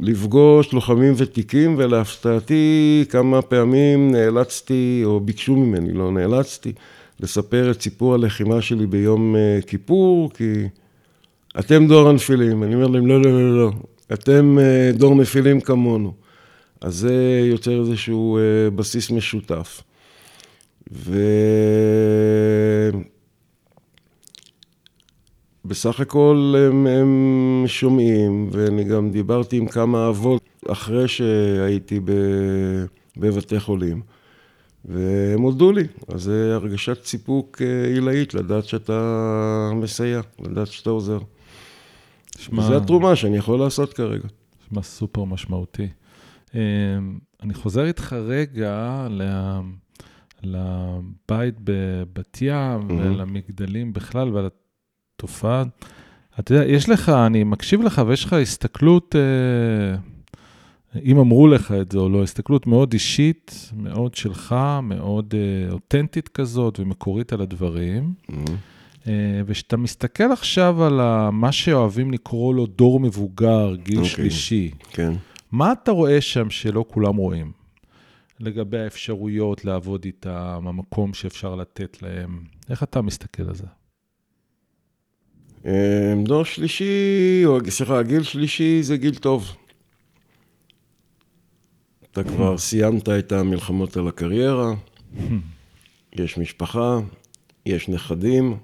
לפגוש 0.00 0.72
לוחמים 0.72 1.14
ותיקים, 1.16 1.74
ולהפתעתי 1.78 3.04
כמה 3.08 3.42
פעמים 3.42 4.12
נאלצתי, 4.12 5.02
או 5.04 5.20
ביקשו 5.20 5.56
ממני, 5.56 5.92
לא 5.92 6.12
נאלצתי, 6.12 6.72
לספר 7.20 7.70
את 7.70 7.82
סיפור 7.82 8.14
הלחימה 8.14 8.62
שלי 8.62 8.86
ביום 8.86 9.34
uh, 9.34 9.66
כיפור, 9.66 10.30
כי 10.34 10.52
אתם 11.58 11.86
דור 11.86 12.08
הנפילים. 12.08 12.62
אני 12.62 12.74
אומר 12.74 12.86
להם, 12.86 13.06
לא, 13.06 13.22
לא, 13.22 13.30
לא, 13.32 13.58
לא, 13.58 13.70
אתם 14.12 14.58
uh, 14.58 14.98
דור 14.98 15.14
נפילים 15.14 15.60
כמונו. 15.60 16.12
אז 16.80 16.94
זה 16.94 17.40
יוצר 17.44 17.80
איזשהו 17.80 18.38
uh, 18.38 18.70
בסיס 18.74 19.10
משותף. 19.10 19.82
ובסך 25.68 26.00
הכל 26.00 26.54
הם, 26.58 26.86
הם 26.86 27.64
שומעים, 27.66 28.48
ואני 28.52 28.84
גם 28.84 29.10
דיברתי 29.10 29.56
עם 29.56 29.66
כמה 29.66 30.08
אבות 30.08 30.42
אחרי 30.68 31.08
שהייתי 31.08 32.00
בבתי 33.16 33.60
חולים, 33.60 34.02
והם 34.84 35.40
הודו 35.40 35.72
לי. 35.72 35.84
אז 36.08 36.22
זה 36.22 36.54
הרגשת 36.54 37.04
סיפוק 37.04 37.62
אה, 37.62 37.86
עילאית, 37.86 38.34
לדעת 38.34 38.64
שאתה 38.64 39.70
מסייע, 39.74 40.20
לדעת 40.40 40.66
שאתה 40.66 40.90
עוזר. 40.90 41.18
שמה... 42.38 42.62
וזו 42.62 42.76
התרומה 42.76 43.16
שאני 43.16 43.36
יכול 43.36 43.58
לעשות 43.58 43.92
כרגע. 43.92 44.28
נשמע 44.66 44.82
סופר 44.82 45.24
משמעותי. 45.24 45.88
אה, 46.54 46.60
אני 47.42 47.54
חוזר 47.54 47.84
איתך 47.84 48.12
רגע 48.12 49.06
לה... 49.10 49.60
לבית 50.42 51.54
בבת 51.64 52.38
ים 52.42 52.88
mm-hmm. 52.88 52.92
ולמגדלים 52.92 53.92
בכלל 53.92 54.34
ועל 54.34 54.46
התופעה. 55.18 55.62
אתה 56.38 56.54
יודע, 56.54 56.66
יש 56.66 56.88
לך, 56.88 57.08
אני 57.08 57.44
מקשיב 57.44 57.82
לך 57.82 58.02
ויש 58.06 58.24
לך 58.24 58.32
הסתכלות, 58.32 59.16
אה, 59.16 59.98
אם 61.04 61.18
אמרו 61.18 61.48
לך 61.48 61.72
את 61.72 61.92
זה 61.92 61.98
או 61.98 62.08
לא, 62.08 62.22
הסתכלות 62.22 62.66
מאוד 62.66 62.92
אישית, 62.92 63.70
מאוד 63.76 64.14
שלך, 64.14 64.56
מאוד 64.82 65.34
אה, 65.36 65.72
אותנטית 65.72 66.28
כזאת 66.28 66.80
ומקורית 66.80 67.32
על 67.32 67.40
הדברים. 67.40 68.12
Mm-hmm. 68.30 69.10
וכשאתה 69.46 69.76
מסתכל 69.76 70.32
עכשיו 70.32 70.84
על 70.84 71.00
מה 71.30 71.52
שאוהבים 71.52 72.12
לקרוא 72.12 72.54
לו 72.54 72.66
דור 72.66 73.00
מבוגר, 73.00 73.74
גיל 73.76 73.96
okay. 73.96 73.98
אוקיי. 73.98 74.10
שלישי, 74.10 74.70
כן. 74.90 75.12
מה 75.52 75.72
אתה 75.72 75.90
רואה 75.90 76.20
שם 76.20 76.50
שלא 76.50 76.84
כולם 76.88 77.16
רואים? 77.16 77.52
לגבי 78.40 78.78
האפשרויות 78.78 79.64
לעבוד 79.64 80.04
איתם, 80.04 80.64
המקום 80.66 81.14
שאפשר 81.14 81.54
לתת 81.54 82.02
להם. 82.02 82.40
איך 82.70 82.82
אתה 82.82 83.02
מסתכל 83.02 83.42
על 83.42 83.54
זה? 83.54 83.66
אמ, 85.64 86.24
דור 86.24 86.44
שלישי, 86.44 87.42
או 87.44 87.58
סליחה, 87.68 88.02
גיל 88.02 88.22
שלישי 88.22 88.82
זה 88.82 88.96
גיל 88.96 89.14
טוב. 89.14 89.52
אתה 92.12 92.24
כבר 92.24 92.58
סיימת 92.58 93.08
את 93.08 93.32
המלחמות 93.32 93.96
על 93.96 94.08
הקריירה, 94.08 94.74
יש 96.12 96.38
משפחה, 96.38 96.98
יש 97.66 97.88
נכדים, 97.88 98.56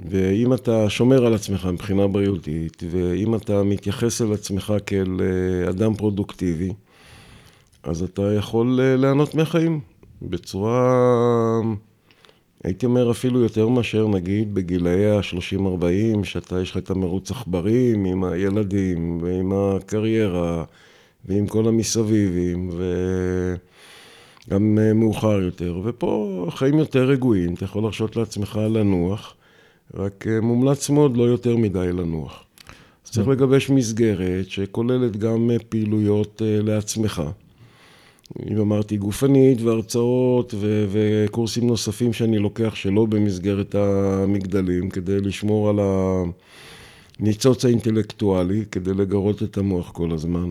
ואם 0.00 0.54
אתה 0.54 0.90
שומר 0.90 1.26
על 1.26 1.34
עצמך 1.34 1.68
מבחינה 1.72 2.06
בריאותית, 2.06 2.82
ואם 2.90 3.34
אתה 3.34 3.62
מתייחס 3.62 4.22
אל 4.22 4.32
עצמך 4.32 4.72
כאל 4.86 5.20
אה, 5.20 5.70
אדם 5.70 5.94
פרודוקטיבי, 5.94 6.72
אז 7.82 8.02
אתה 8.02 8.32
יכול 8.32 8.80
אה, 8.80 8.96
ליהנות 8.96 9.34
מהחיים 9.34 9.80
בצורה, 10.22 10.80
הייתי 12.64 12.86
אומר 12.86 13.10
אפילו 13.10 13.40
יותר 13.40 13.68
מאשר 13.68 14.08
נגיד 14.08 14.54
בגילאי 14.54 15.10
ה-30-40, 15.10 16.24
שאתה, 16.24 16.60
יש 16.60 16.70
לך 16.70 16.76
את 16.76 16.90
המרוץ 16.90 17.30
עכברים 17.30 18.04
עם 18.04 18.24
הילדים 18.24 19.18
ועם 19.22 19.52
הקריירה 19.52 20.64
ועם 21.24 21.46
כל 21.46 21.68
המסביבים 21.68 22.70
וגם 24.48 24.78
אה, 24.78 24.92
מאוחר 24.92 25.40
יותר. 25.40 25.80
ופה 25.84 26.46
חיים 26.50 26.78
יותר 26.78 27.04
רגועים, 27.04 27.54
אתה 27.54 27.64
יכול 27.64 27.82
להרשות 27.82 28.16
לעצמך 28.16 28.60
לנוח, 28.70 29.34
רק 29.94 30.26
אה, 30.26 30.40
מומלץ 30.40 30.90
מאוד 30.90 31.16
לא 31.16 31.22
יותר 31.22 31.56
מדי 31.56 31.88
לנוח. 31.92 32.44
אז 33.06 33.10
צריך 33.10 33.28
לגבש 33.28 33.70
מסגרת 33.70 34.50
שכוללת 34.50 35.16
גם 35.16 35.50
פעילויות 35.68 36.42
לעצמך. 36.44 37.22
אם 38.50 38.60
אמרתי, 38.60 38.96
גופנית 38.96 39.60
והרצאות 39.60 40.54
ו- 40.56 40.86
וקורסים 40.90 41.66
נוספים 41.66 42.12
שאני 42.12 42.38
לוקח 42.38 42.74
שלא 42.74 43.06
במסגרת 43.06 43.74
המגדלים, 43.74 44.90
כדי 44.90 45.20
לשמור 45.20 45.68
על 45.68 45.78
הניצוץ 47.20 47.64
האינטלקטואלי, 47.64 48.64
כדי 48.70 48.94
לגרות 48.94 49.42
את 49.42 49.58
המוח 49.58 49.90
כל 49.90 50.12
הזמן, 50.12 50.50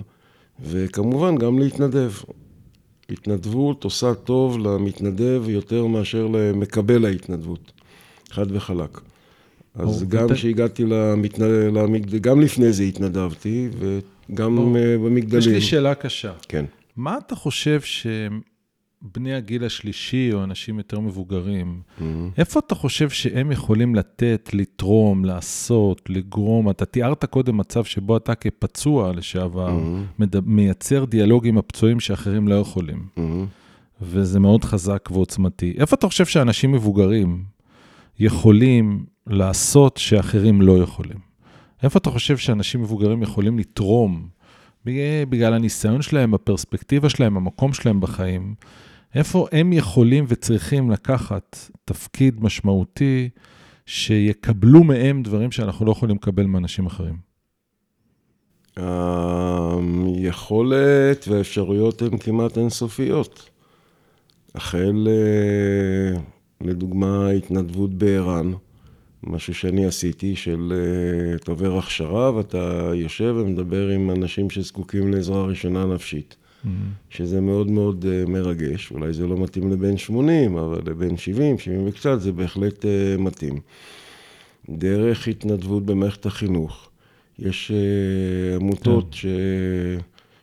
וכמובן 0.66 1.36
גם 1.36 1.60
להתנדב. 1.60 2.12
התנדבות 3.10 3.84
עושה 3.84 4.14
טוב 4.14 4.60
למתנדב 4.60 5.44
יותר 5.48 5.86
מאשר 5.86 6.28
למקבל 6.28 7.06
ההתנדבות, 7.06 7.72
חד 8.32 8.46
וחלק. 8.50 9.02
אז 9.76 10.04
גם 10.04 10.34
כשהגעתי 10.34 10.86
למגדלים, 10.86 11.76
גם 12.22 12.42
לפני 12.42 12.74
זה 12.74 12.84
התנדבתי, 12.84 13.70
וגם 13.80 14.74
במגדלים. 14.74 15.40
יש 15.40 15.48
לי 15.48 15.62
שאלה 15.62 15.96
קשה. 15.96 16.32
כן. 16.48 16.66
מה 16.96 17.18
אתה 17.18 17.36
חושב 17.36 17.82
שבני 17.82 19.34
הגיל 19.34 19.64
השלישי, 19.66 20.30
או 20.34 20.44
אנשים 20.44 20.78
יותר 20.78 21.00
מבוגרים, 21.00 21.82
mm-hmm. 21.82 22.04
איפה 22.38 22.60
אתה 22.60 22.76
חושב 22.76 23.10
שהם 23.10 23.52
יכולים 23.52 23.96
לתת, 23.96 24.50
לתרום, 24.54 25.26
לעשות, 25.26 26.10
לגרום? 26.10 26.70
אתה 26.70 26.86
תיארת 26.86 27.26
קודם 27.26 27.58
מצב 27.58 27.84
שבו 27.84 28.18
אתה 28.18 28.36
כפצוע 28.36 29.14
לשעבר, 29.14 29.70
mm-hmm. 29.70 30.20
מד... 30.20 30.40
מייצר 30.46 31.06
דיאלוג 31.06 31.48
עם 31.48 31.58
הפצועים 31.58 32.00
שאחרים 32.00 32.48
לא 32.48 32.56
יכולים. 32.56 33.06
Mm-hmm. 33.18 33.22
וזה 34.02 34.40
מאוד 34.40 34.64
חזק 34.64 35.10
ועוצמתי. 35.12 35.74
איפה 35.78 35.96
אתה 35.96 36.08
חושב 36.08 36.26
שאנשים 36.26 36.72
מבוגרים 36.72 37.44
יכולים 38.20 39.06
לעשות 39.28 39.98
שאחרים 39.98 40.62
לא 40.62 40.78
יכולים? 40.84 41.18
איפה 41.84 42.00
אתה 42.00 42.10
חושב 42.10 42.38
שאנשים 42.38 42.82
מבוגרים 42.82 43.24
יכולים 43.24 43.60
לתרום 43.60 44.28
בגלל 45.30 45.54
הניסיון 45.54 46.02
שלהם, 46.02 46.34
הפרספקטיבה 46.34 47.10
שלהם, 47.10 47.38
המקום 47.38 47.74
שלהם 47.74 48.02
בחיים, 48.02 48.56
איפה 49.16 49.48
הם 49.52 49.74
יכולים 49.74 50.26
וצריכים 50.28 50.92
לקחת 50.92 51.58
תפקיד 51.86 52.44
משמעותי 52.44 53.30
שיקבלו 53.86 54.84
מהם 54.84 55.24
דברים 55.24 55.52
שאנחנו 55.52 55.86
לא 55.86 55.92
יכולים 55.92 56.16
לקבל 56.16 56.46
מאנשים 56.46 56.86
אחרים? 56.86 57.32
היכולת 60.16 61.26
והאפשרויות 61.28 62.02
הן 62.02 62.18
כמעט 62.18 62.58
אינסופיות. 62.58 63.50
החל, 64.56 65.08
אה, 65.08 66.20
לדוגמה, 66.62 67.30
התנדבות 67.30 67.94
בער"ן. 67.94 68.52
משהו 69.24 69.54
שאני 69.54 69.86
עשיתי, 69.86 70.36
של 70.36 70.74
אה, 70.76 71.36
אתה 71.36 71.52
עובר 71.52 71.78
הכשרה 71.78 72.36
ואתה 72.36 72.92
יושב 72.96 73.36
ומדבר 73.38 73.90
עם 73.90 74.12
אנשים 74.12 74.50
שזקוקים 74.50 75.14
לעזרה 75.14 75.46
ראשונה 75.46 75.86
נפשית. 75.86 76.36
Mm-hmm. 76.36 76.68
שזה 77.10 77.42
מאוד 77.42 77.72
מאוד 77.72 78.06
uh, 78.06 78.30
מרגש, 78.30 78.92
אולי 78.92 79.14
זה 79.14 79.28
לא 79.28 79.38
מתאים 79.38 79.72
לבן 79.72 79.98
80, 79.98 80.58
אבל 80.58 80.82
לבן 80.86 81.18
70, 81.18 81.60
70 81.60 81.88
וקצת, 81.88 82.22
זה 82.22 82.32
בהחלט 82.32 82.86
uh, 82.86 83.22
מתאים. 83.22 83.60
דרך 84.70 85.28
התנדבות 85.28 85.86
במערכת 85.86 86.26
החינוך, 86.26 86.90
יש 87.40 87.72
uh, 87.72 88.62
עמותות 88.62 89.14
yeah. 89.14 89.22
כן. 89.22 90.00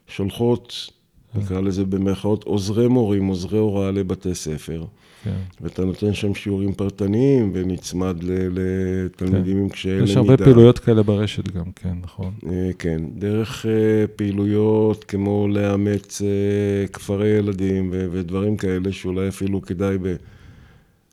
ששולחות, 0.09 0.91
נקרא 1.35 1.61
לזה 1.61 1.85
במרכאות, 1.85 2.45
עוזרי 2.45 2.88
מורים, 2.88 3.27
עוזרי 3.27 3.59
הוראה 3.59 3.91
לבתי 3.91 4.35
ספר. 4.35 4.85
כן. 5.24 5.37
ואתה 5.61 5.85
נותן 5.85 6.14
שם 6.14 6.35
שיעורים 6.35 6.72
פרטניים 6.72 7.50
ונצמד 7.54 8.16
לתלמידים 8.52 9.57
כן. 9.57 9.62
עם 9.62 9.68
קשיי 9.68 9.92
למידה. 9.92 10.11
יש 10.11 10.16
הרבה 10.16 10.37
פעילויות 10.37 10.78
כאלה 10.78 11.02
ברשת 11.02 11.48
גם, 11.48 11.72
כן, 11.76 11.94
נכון. 12.02 12.33
אה, 12.46 12.70
כן, 12.78 13.00
דרך 13.18 13.66
אה, 13.66 14.07
פעילויות 14.16 15.04
כמו 15.04 15.48
לאמץ 15.48 16.22
אה, 16.22 16.87
כפרי 16.87 17.28
ילדים 17.28 17.90
ודברים 17.92 18.57
כאלה, 18.57 18.92
שאולי 18.92 19.28
אפילו 19.28 19.62
כדאי 19.62 19.98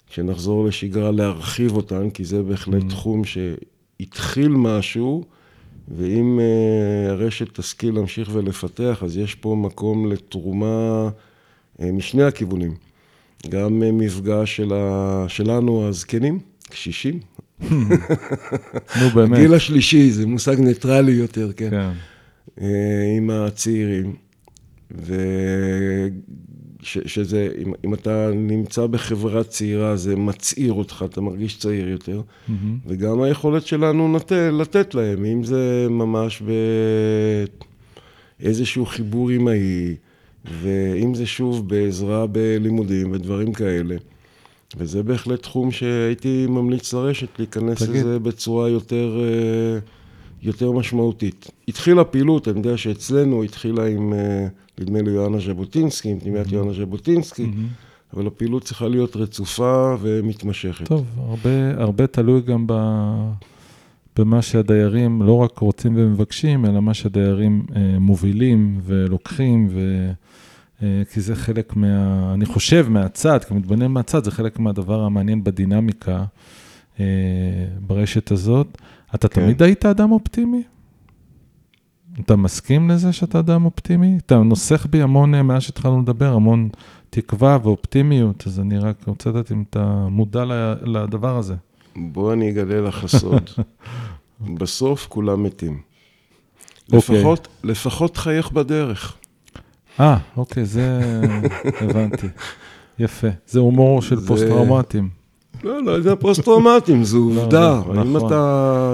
כשנחזור 0.10 0.66
לשגרה 0.66 1.12
להרחיב 1.12 1.76
אותן, 1.76 2.10
כי 2.10 2.26
זה 2.26 2.44
בהחלט 2.44 2.84
mm. 2.84 2.90
תחום 2.90 3.22
שהתחיל 3.26 4.50
משהו, 4.50 5.24
ואם 5.88 6.40
uh, 6.40 7.12
הרשת 7.12 7.60
תשכיל 7.60 7.96
להמשיך 7.96 8.30
ולפתח, 8.34 9.04
אז 9.04 9.18
יש 9.18 9.36
פה 9.36 9.56
מקום 9.56 10.12
לתרומה 10.12 11.10
uh, 11.78 11.84
משני 11.94 12.24
הכיוונים. 12.24 12.74
גם 13.50 13.82
uh, 13.82 13.92
מפגש 13.92 14.56
של 14.56 14.74
ה... 14.74 15.26
שלנו, 15.28 15.88
הזקנים, 15.88 16.40
קשישים. 16.70 17.20
נו, 19.00 19.10
באמת. 19.16 19.38
הגיל 19.38 19.54
השלישי, 19.54 20.12
זה 20.12 20.28
מושג 20.28 20.60
ניטרלי 20.60 21.12
יותר, 21.12 21.52
כן. 21.56 21.70
כן. 21.70 21.92
Uh, 22.58 22.62
עם 23.18 23.30
הצעירים. 23.30 24.14
ו... 24.92 25.16
ש, 26.86 26.98
שזה, 27.06 27.50
אם, 27.62 27.74
אם 27.86 27.94
אתה 27.94 28.30
נמצא 28.36 28.88
בחברה 28.88 29.44
צעירה, 29.44 29.96
זה 29.96 30.16
מצעיר 30.16 30.74
אותך, 30.74 31.06
אתה 31.12 31.22
מרגיש 31.22 31.58
צעיר 31.58 31.90
יותר. 31.90 32.22
Mm-hmm. 32.22 32.52
וגם 32.88 33.22
היכולת 33.22 33.66
שלנו 33.66 34.14
נת, 34.14 34.32
לתת 34.32 34.96
להם, 34.96 35.26
אם 35.26 35.44
זה 35.44 35.88
ממש 35.90 36.44
באיזשהו 38.40 38.86
חיבור 38.86 39.30
עמאי, 39.30 39.96
ואם 40.62 41.16
זה 41.16 41.26
שוב 41.26 41.70
בעזרה 41.70 42.28
בלימודים 42.28 43.12
ודברים 43.12 43.54
כאלה. 43.54 43.96
וזה 44.78 45.04
בהחלט 45.04 45.42
תחום 45.42 45.72
שהייתי 45.72 46.46
ממליץ 46.50 46.94
לרשת 46.94 47.40
להיכנס 47.40 47.84
תגיד. 47.84 47.96
לזה 47.96 48.20
בצורה 48.20 48.70
יותר, 48.70 49.20
אה, 49.20 49.80
יותר 50.42 50.72
משמעותית. 50.72 51.52
התחילה 51.68 52.04
פעילות, 52.04 52.48
אני 52.48 52.58
יודע 52.58 52.78
שאצלנו 52.78 53.44
התחילה 53.44 53.88
עם... 53.88 54.14
אה, 54.14 54.48
נדמה 54.80 55.02
לי 55.02 55.12
יואנה 55.12 55.40
ז'בוטינסקי, 55.40 56.10
עם 56.10 56.20
פנימיית 56.20 56.52
יואנה 56.52 56.74
ז'בוטינסקי, 56.74 57.48
אבל 58.14 58.28
הפעילות 58.28 58.64
צריכה 58.64 58.88
להיות 58.88 59.16
רצופה 59.16 59.96
ומתמשכת. 60.02 60.88
טוב, 60.88 61.06
הרבה, 61.18 61.82
הרבה 61.82 62.08
תלוי 62.08 62.42
גם 62.42 62.64
ב, 62.68 62.74
במה 64.18 64.42
שהדיירים 64.42 65.22
לא 65.22 65.38
רק 65.38 65.60
רוצים 65.60 65.94
ומבקשים, 65.98 66.66
אלא 66.66 66.82
מה 66.82 66.94
שהדיירים 66.94 67.66
אה, 67.76 68.00
מובילים 68.00 68.80
ולוקחים, 68.84 69.68
ו, 69.72 70.12
אה, 70.84 71.04
כי 71.14 71.22
זה 71.22 71.36
חלק 71.36 71.76
מה... 71.76 72.34
אני 72.34 72.46
חושב 72.46 72.86
מהצד, 72.90 73.44
כמתבונן 73.44 73.88
מהצד, 73.88 74.24
זה 74.24 74.32
חלק 74.32 74.60
מהדבר 74.60 75.04
המעניין 75.04 75.44
בדינמיקה 75.44 76.26
אה, 77.00 77.06
ברשת 77.80 78.32
הזאת. 78.32 78.78
אתה 79.16 79.28
כן. 79.28 79.42
תמיד 79.42 79.64
היית 79.64 79.86
אדם 79.86 80.12
אופטימי? 80.12 80.64
אתה 82.20 82.36
מסכים 82.36 82.90
לזה 82.90 83.14
שאתה 83.14 83.40
אדם 83.40 83.66
אופטימי? 83.66 84.18
אתה 84.26 84.38
נוסח 84.38 84.86
בי 84.86 85.02
המון, 85.02 85.36
אה, 85.36 85.44
מאז 85.44 85.62
שהתחלנו 85.62 86.02
לדבר, 86.02 86.34
המון 86.34 86.70
תקווה 87.10 87.58
ואופטימיות, 87.64 88.44
אז 88.48 88.60
אני 88.60 88.78
רק 88.78 89.08
רוצה 89.08 89.30
לדעת 89.30 89.52
אם 89.52 89.64
אתה 89.70 90.08
מודע 90.10 90.44
לדבר 90.86 91.38
הזה. 91.38 91.56
בוא 91.96 92.34
אני 92.34 92.50
אגלה 92.50 92.82
לך 92.82 93.06
סוד. 93.08 93.50
בסוף 94.60 95.06
כולם 95.10 95.44
מתים. 95.44 95.82
אוקיי. 96.92 96.96
אוקיי. 96.96 97.18
לפחות, 97.18 97.48
לפחות 97.64 98.18
חייך 98.18 98.52
בדרך. 98.52 99.16
אה, 100.00 100.18
אוקיי, 100.38 100.66
זה 100.66 101.02
הבנתי. 101.82 102.28
יפה. 103.00 103.28
זה 103.48 103.60
הומור 103.60 104.02
של 104.02 104.16
זה... 104.20 104.28
פוסט-טראומטיים. 104.28 105.10
לא, 105.64 105.84
לא, 105.84 106.02
זה 106.02 106.16
פוסט-טראומטיים, 106.16 107.04
זו 107.04 107.30
לא, 107.36 107.42
עובדה. 107.42 107.82
לא, 107.94 108.02
אם 108.02 108.16
נכון. 108.16 108.28
אתה... 108.28 108.94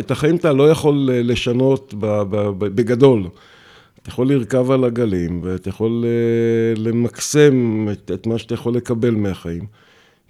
את 0.00 0.10
החיים 0.10 0.36
אתה 0.36 0.52
לא 0.52 0.70
יכול 0.70 1.10
אה, 1.12 1.22
לשנות 1.22 1.94
בגדול. 2.58 3.28
אתה 4.02 4.10
יכול 4.10 4.28
לרכב 4.28 4.70
על 4.70 4.84
הגלים, 4.84 5.40
ואתה 5.44 5.68
יכול 5.68 6.04
אה, 6.04 6.82
למקסם 6.82 7.86
את 8.14 8.26
מה 8.26 8.38
שאתה 8.38 8.54
יכול 8.54 8.74
לקבל 8.76 9.10
מהחיים. 9.10 9.66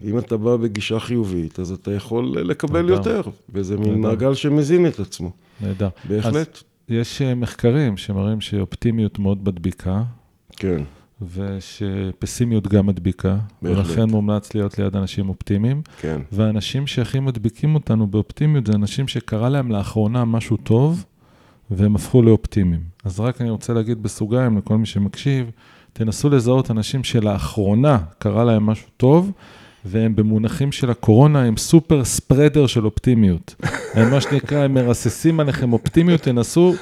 ואם 0.00 0.18
אתה 0.18 0.36
בא 0.36 0.56
בגישה 0.56 1.00
חיובית, 1.00 1.60
אז 1.60 1.70
אתה 1.70 1.92
יכול 1.92 2.38
לקבל 2.38 2.88
יותר, 2.88 3.20
וזה 3.52 3.76
מין 3.76 4.00
מעגל 4.00 4.34
שמזין 4.34 4.86
את 4.86 5.00
עצמו. 5.00 5.30
נהדר. 5.60 5.88
בהחלט. 6.08 6.62
יש 6.88 7.22
אה, 7.22 7.34
מחקרים 7.34 7.96
שמראים 7.96 8.40
שאופטימיות 8.40 9.18
מאוד 9.18 9.48
מדביקה. 9.48 10.02
כן. 10.56 10.82
ושפסימיות 11.34 12.68
גם 12.68 12.86
מדביקה. 12.86 13.36
בהחלט. 13.62 13.86
ולכן 13.86 14.10
מומלץ 14.10 14.54
להיות 14.54 14.78
ליד 14.78 14.96
אנשים 14.96 15.28
אופטימיים. 15.28 15.82
כן. 16.00 16.20
והאנשים 16.32 16.86
שהכי 16.86 17.20
מדביקים 17.20 17.74
אותנו 17.74 18.06
באופטימיות 18.06 18.66
זה 18.66 18.72
אנשים 18.72 19.08
שקרה 19.08 19.48
להם 19.48 19.70
לאחרונה 19.70 20.24
משהו 20.24 20.56
טוב, 20.56 21.04
והם 21.70 21.96
הפכו 21.96 22.22
לאופטימיים. 22.22 22.80
אז 23.04 23.20
רק 23.20 23.40
אני 23.40 23.50
רוצה 23.50 23.72
להגיד 23.72 24.02
בסוגריים 24.02 24.58
לכל 24.58 24.76
מי 24.76 24.86
שמקשיב, 24.86 25.50
תנסו 25.92 26.30
לזהות 26.30 26.70
אנשים 26.70 27.04
שלאחרונה 27.04 27.98
קרה 28.18 28.44
להם 28.44 28.66
משהו 28.66 28.88
טוב, 28.96 29.32
והם 29.86 30.16
במונחים 30.16 30.72
של 30.72 30.90
הקורונה, 30.90 31.42
הם 31.42 31.56
סופר 31.56 32.04
ספרדר 32.04 32.66
של 32.66 32.84
אופטימיות. 32.84 33.54
הם 33.94 34.10
מה 34.10 34.20
שנקרא, 34.20 34.58
הם 34.58 34.74
מרססים 34.74 35.40
עליכם 35.40 35.72
אופטימיות, 35.72 36.20
תנסו, 36.20 36.74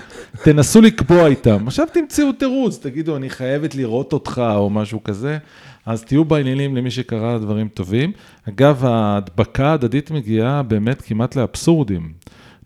תנסו 0.43 0.81
לקבוע 0.81 1.27
איתם. 1.27 1.67
עכשיו 1.67 1.87
תמצאו 1.93 2.33
תירוץ, 2.33 2.79
תגידו, 2.79 3.17
אני 3.17 3.31
חייבת 3.31 3.75
לראות 3.75 4.13
אותך, 4.13 4.43
או 4.57 4.71
משהו 4.71 5.05
כזה. 5.05 5.39
אז 5.87 6.05
תהיו 6.05 6.25
בעניינים 6.25 6.77
למי 6.77 6.91
שקרא 6.91 7.39
דברים 7.39 7.69
טובים. 7.69 8.13
אגב, 8.49 8.85
ההדבקה 8.85 9.67
ההדדית 9.67 10.11
מגיעה 10.11 10.63
באמת 10.63 11.03
כמעט 11.03 11.37
לאבסורדים. 11.37 12.13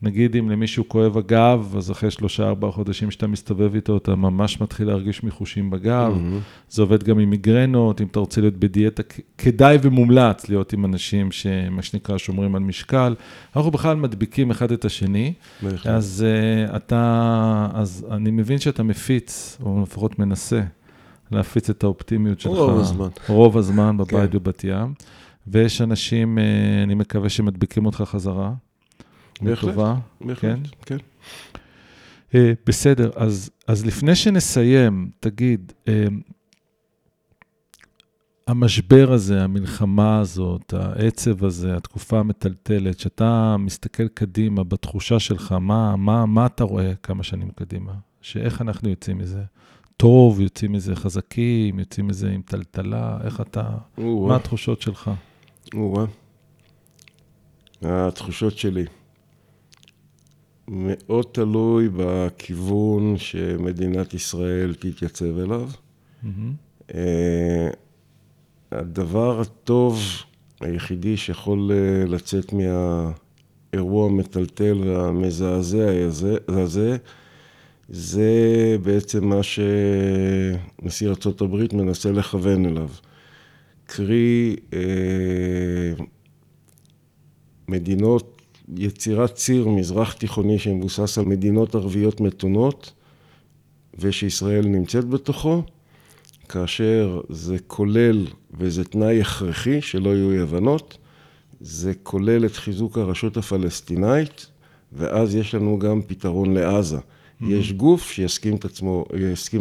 נגיד 0.03 0.37
אם 0.37 0.51
למישהו 0.51 0.89
כואב 0.89 1.19
הגב, 1.19 1.75
אז 1.77 1.91
אחרי 1.91 2.11
שלושה, 2.11 2.49
ארבעה 2.49 2.73
חודשים 2.73 3.11
שאתה 3.11 3.27
מסתובב 3.27 3.75
איתו, 3.75 3.97
אתה 3.97 4.15
ממש 4.15 4.61
מתחיל 4.61 4.87
להרגיש 4.87 5.23
מיחושים 5.23 5.71
בגב. 5.71 6.15
Mm-hmm. 6.17 6.71
זה 6.71 6.83
עובד 6.83 7.03
גם 7.03 7.19
עם 7.19 7.31
מיגרנות, 7.31 8.01
אם 8.01 8.07
אתה 8.07 8.21
רוצה 8.21 8.41
להיות 8.41 8.55
בדיאטה, 8.55 9.03
כדאי 9.39 9.79
ומומלץ 9.83 10.49
להיות 10.49 10.73
עם 10.73 10.85
אנשים 10.85 11.33
שמה 11.33 11.83
שנקרא 11.83 12.19
שומרים 12.19 12.55
על 12.55 12.63
משקל. 12.63 13.15
אנחנו 13.57 13.71
בכלל 13.71 13.97
מדביקים 13.97 14.51
אחד 14.51 14.73
את 14.73 14.85
השני. 14.85 15.33
בהחלט. 15.63 15.87
אז 15.87 16.25
uh, 16.27 16.77
אתה, 16.77 17.69
אז 17.75 18.07
אני 18.11 18.31
מבין 18.31 18.59
שאתה 18.59 18.83
מפיץ, 18.83 19.59
או 19.63 19.83
לפחות 19.83 20.19
מנסה, 20.19 20.63
להפיץ 21.33 21.71
את 21.71 21.85
האופטימיות 21.85 22.41
שלך. 22.41 22.53
רוב 22.53 22.81
הזמן. 22.81 23.09
רוב 23.29 23.59
הזמן 23.59 23.97
בבית 23.97 24.31
כן. 24.31 24.39
בבת 24.39 24.65
ים. 24.65 24.95
ויש 25.47 25.81
אנשים, 25.81 26.39
uh, 26.39 26.41
אני 26.85 26.95
מקווה 26.95 27.29
שמדביקים 27.29 27.87
אותך 27.87 28.03
חזרה. 28.07 28.53
לטובה. 29.43 29.95
בהחלט, 30.21 30.41
כן. 30.41 30.61
כן. 30.87 30.97
Uh, 32.33 32.35
בסדר, 32.67 33.11
אז, 33.17 33.51
אז 33.67 33.87
לפני 33.87 34.15
שנסיים, 34.15 35.11
תגיד, 35.21 35.73
uh, 35.87 35.91
המשבר 38.47 39.13
הזה, 39.13 39.45
המלחמה 39.45 40.19
הזאת, 40.21 40.75
העצב 40.75 41.45
הזה, 41.45 41.77
התקופה 41.77 42.19
המטלטלת, 42.19 42.99
שאתה 42.99 43.57
מסתכל 43.59 44.09
קדימה 44.09 44.65
בתחושה 44.65 45.19
שלך, 45.19 45.53
מה, 45.53 45.97
מה, 45.97 46.27
מה 46.27 46.47
אתה 46.47 46.65
רואה 46.65 46.93
כמה 47.03 47.23
שנים 47.23 47.51
קדימה? 47.51 47.93
שאיך 48.21 48.63
אנחנו 48.63 48.89
יוצאים 48.89 49.19
מזה? 49.19 49.43
טוב, 49.97 50.41
יוצאים 50.41 50.73
מזה 50.73 50.97
חזקים, 50.97 51.79
יוצאים 51.79 52.07
מזה 52.07 52.31
עם 52.31 52.43
טלטלה, 52.43 53.19
איך 53.25 53.41
אתה, 53.41 53.71
מה 53.99 54.37
התחושות 54.37 54.83
שלך? 54.83 55.11
התחושות 57.83 58.59
שלי. 58.59 58.85
מאוד 60.69 61.27
תלוי 61.33 61.89
בכיוון 61.97 63.15
שמדינת 63.19 64.15
ישראל 64.15 64.75
תתייצב 64.75 65.39
אליו. 65.39 65.69
Mm-hmm. 66.25 66.95
הדבר 68.73 69.41
הטוב 69.41 70.01
היחידי 70.61 71.17
שיכול 71.17 71.71
אה, 71.73 72.07
לצאת 72.07 72.53
מהאירוע 72.53 74.07
המטלטל 74.07 74.81
והמזעזע 74.85 75.91
הזה, 76.49 76.97
זה 77.89 78.77
בעצם 78.83 79.25
מה 79.29 79.41
שנשיא 79.43 81.09
ארה"ב 81.09 81.77
מנסה 81.77 82.13
לכוון 82.13 82.67
אליו. 82.67 82.89
קרי, 83.87 84.57
אה, 84.73 84.79
מדינות 87.69 88.38
יצירת 88.77 89.35
ציר 89.35 89.69
מזרח 89.69 90.13
תיכוני 90.13 90.59
שמבוסס 90.59 91.19
על 91.19 91.25
מדינות 91.25 91.75
ערביות 91.75 92.21
מתונות 92.21 92.93
ושישראל 93.99 94.67
נמצאת 94.67 95.05
בתוכו, 95.05 95.63
כאשר 96.49 97.21
זה 97.29 97.57
כולל, 97.67 98.27
וזה 98.59 98.85
תנאי 98.85 99.21
הכרחי, 99.21 99.81
שלא 99.81 100.11
יהיו 100.11 100.33
אי 100.33 100.39
הבנות, 100.39 100.99
זה 101.61 101.93
כולל 102.03 102.47
את 102.47 102.57
חיזוק 102.57 102.99
הרשות 102.99 103.37
הפלסטינאית, 103.37 104.47
ואז 104.93 105.35
יש 105.35 105.55
לנו 105.55 105.79
גם 105.79 106.03
פתרון 106.03 106.55
לעזה. 106.55 106.97
Mm-hmm. 106.97 107.45
יש 107.49 107.73
גוף 107.73 108.11
שיסכים 108.11 108.57
עצמו, 108.65 109.05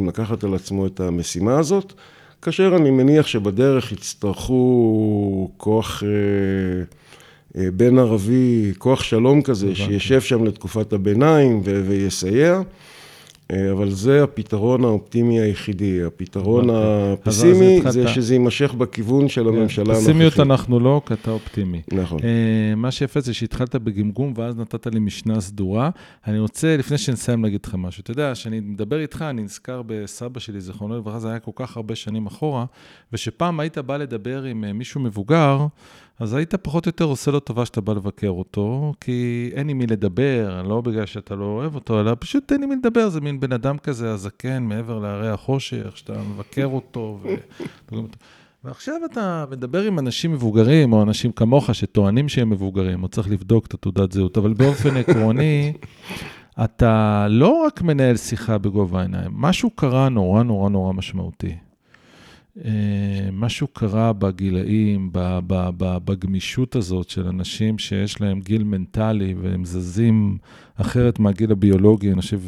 לקחת 0.08 0.44
על 0.44 0.54
עצמו 0.54 0.86
את 0.86 1.00
המשימה 1.00 1.60
הזאת, 1.60 1.94
כאשר 2.42 2.76
אני 2.76 2.92
מניח 2.92 3.28
שבדרך 3.28 3.92
יצטרכו 3.92 5.52
כוח... 5.58 6.04
אה, 6.04 6.98
אה, 7.58 7.72
בין 7.74 8.00
ערבי, 8.00 8.72
כוח 8.78 9.04
שלום 9.04 9.42
כזה, 9.42 9.76
שישב 9.76 10.22
שם 10.22 10.44
לתקופת 10.44 10.94
הביניים 10.94 11.62
ו- 11.64 11.84
ויסייע. 11.88 12.62
אה, 13.52 13.72
אבל 13.72 13.90
זה 13.90 14.24
הפתרון 14.24 14.84
האופטימי 14.84 15.40
היחידי. 15.40 16.04
הפתרון. 16.04 16.70
הפסימי 16.70 17.82
זה 17.90 18.08
שזה 18.08 18.34
יימשך 18.34 18.74
בכיוון 18.74 19.30
של 19.30 19.48
הממשלה 19.48 19.86
הנוכחית. 19.86 20.08
פסימיות 20.08 20.40
אנחנו 20.40 20.80
לא, 20.80 21.02
כי 21.06 21.14
אתה 21.14 21.32
אופטימי. 21.32 21.82
נכון. 21.94 22.20
אה, 22.24 22.76
מה 22.76 22.92
שיפה 22.92 23.20
זה 23.20 23.34
שהתחלת 23.34 23.76
בגמגום, 23.76 24.34
ואז 24.36 24.58
נתת 24.58 24.88
לי 24.88 25.00
משנה 25.00 25.42
סדורה. 25.42 25.90
אני 26.28 26.40
רוצה, 26.40 26.78
לפני 26.78 26.98
שנסיים, 26.98 27.44
להגיד 27.44 27.60
לך 27.66 27.76
משהו. 27.76 28.02
אתה 28.02 28.12
יודע, 28.12 28.32
כשאני 28.34 28.60
מדבר 28.60 29.00
איתך, 29.00 29.26
אני 29.30 29.44
נזכר 29.44 29.82
בסבא 29.86 30.40
שלי, 30.40 30.62
זיכרונו 30.62 30.98
לברכה, 30.98 31.20
זה 31.20 31.30
היה 31.30 31.40
כל 31.40 31.52
כך 31.56 31.78
הרבה 31.78 31.96
שנים 31.96 32.26
אחורה, 32.26 32.66
ושפעם 33.14 33.60
היית 33.60 33.78
בא 33.78 33.98
לדבר 33.98 34.44
עם 34.44 34.78
מישהו 34.78 35.02
מבוגר, 35.02 35.68
אז 36.20 36.34
היית 36.34 36.56
פחות 36.56 36.86
או 36.86 36.90
יותר 36.90 37.06
עושה 37.06 37.32
לו 37.32 37.40
טובה 37.40 37.66
שאתה 37.66 37.82
בא 37.82 37.94
לבקר 37.94 38.30
אותו, 38.30 38.94
כי 39.02 39.50
אין 39.54 39.70
עם 39.70 39.78
מי 39.78 39.88
לדבר, 39.88 40.62
לא 40.66 40.82
בגלל 40.82 41.06
שאתה 41.06 41.36
לא 41.36 41.46
אוהב 41.46 41.76
אותו, 41.76 42.00
אלא 42.00 42.16
פשוט 42.20 42.52
אין 42.52 42.64
עם 42.64 42.70
מי 42.70 42.76
לדבר, 42.76 43.10
זה 43.10 43.22
מין 43.22 43.40
בן 43.40 43.52
אדם 43.52 43.78
כזה, 43.78 44.12
הזקן, 44.12 44.64
מעבר 44.64 45.00
להרי 45.00 45.30
החושך, 45.30 45.98
שאתה 45.98 46.14
מבקר 46.34 46.66
אותו. 46.66 47.20
ו... 47.24 47.28
ועכשיו 48.64 48.96
אתה 49.12 49.46
מדבר 49.52 49.82
עם 49.84 50.00
אנשים 50.00 50.32
מבוגרים, 50.32 50.94
או 50.94 51.04
אנשים 51.04 51.32
כמוך 51.32 51.76
שטוענים 51.76 52.30
שהם 52.30 52.50
מבוגרים, 52.50 53.04
או 53.04 53.08
צריך 53.08 53.30
לבדוק 53.32 53.66
את 53.66 53.74
התעודת 53.74 54.12
זהות, 54.12 54.38
אבל 54.38 54.54
באופן 54.54 54.98
עקרוני, 55.08 55.74
אתה 56.64 57.28
לא 57.30 57.64
רק 57.66 57.82
מנהל 57.82 58.18
שיחה 58.18 58.58
בגובה 58.58 59.00
העיניים, 59.00 59.32
משהו 59.34 59.70
קרה 59.70 60.10
נורא 60.10 60.44
נורא 60.44 60.70
נורא 60.70 60.94
משמעותי. 60.94 61.67
אה, 62.66 63.30
משהו 63.32 63.68
קרה 63.68 64.14
בגילאים, 64.14 65.10
בגמישות 66.06 66.76
הזאת 66.76 67.10
של 67.10 67.28
אנשים 67.28 67.78
שיש 67.78 68.22
להם 68.22 68.40
גיל 68.40 68.64
מנטלי 68.64 69.36
והם 69.42 69.66
זזים 69.66 70.38
אחרת 70.76 71.20
מהגיל 71.20 71.52
הביולוגי, 71.52 72.12
אני 72.12 72.22
חושב, 72.22 72.42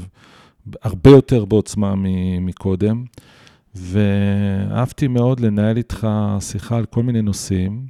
הרבה 0.82 1.10
יותר 1.10 1.46
בעוצמה 1.46 1.94
מקודם. 2.42 3.04
ואהבתי 3.76 5.08
מאוד 5.08 5.40
לנהל 5.40 5.78
איתך 5.78 6.08
שיחה 6.40 6.78
על 6.78 6.86
כל 6.86 7.04
מיני 7.04 7.22
נושאים, 7.22 7.86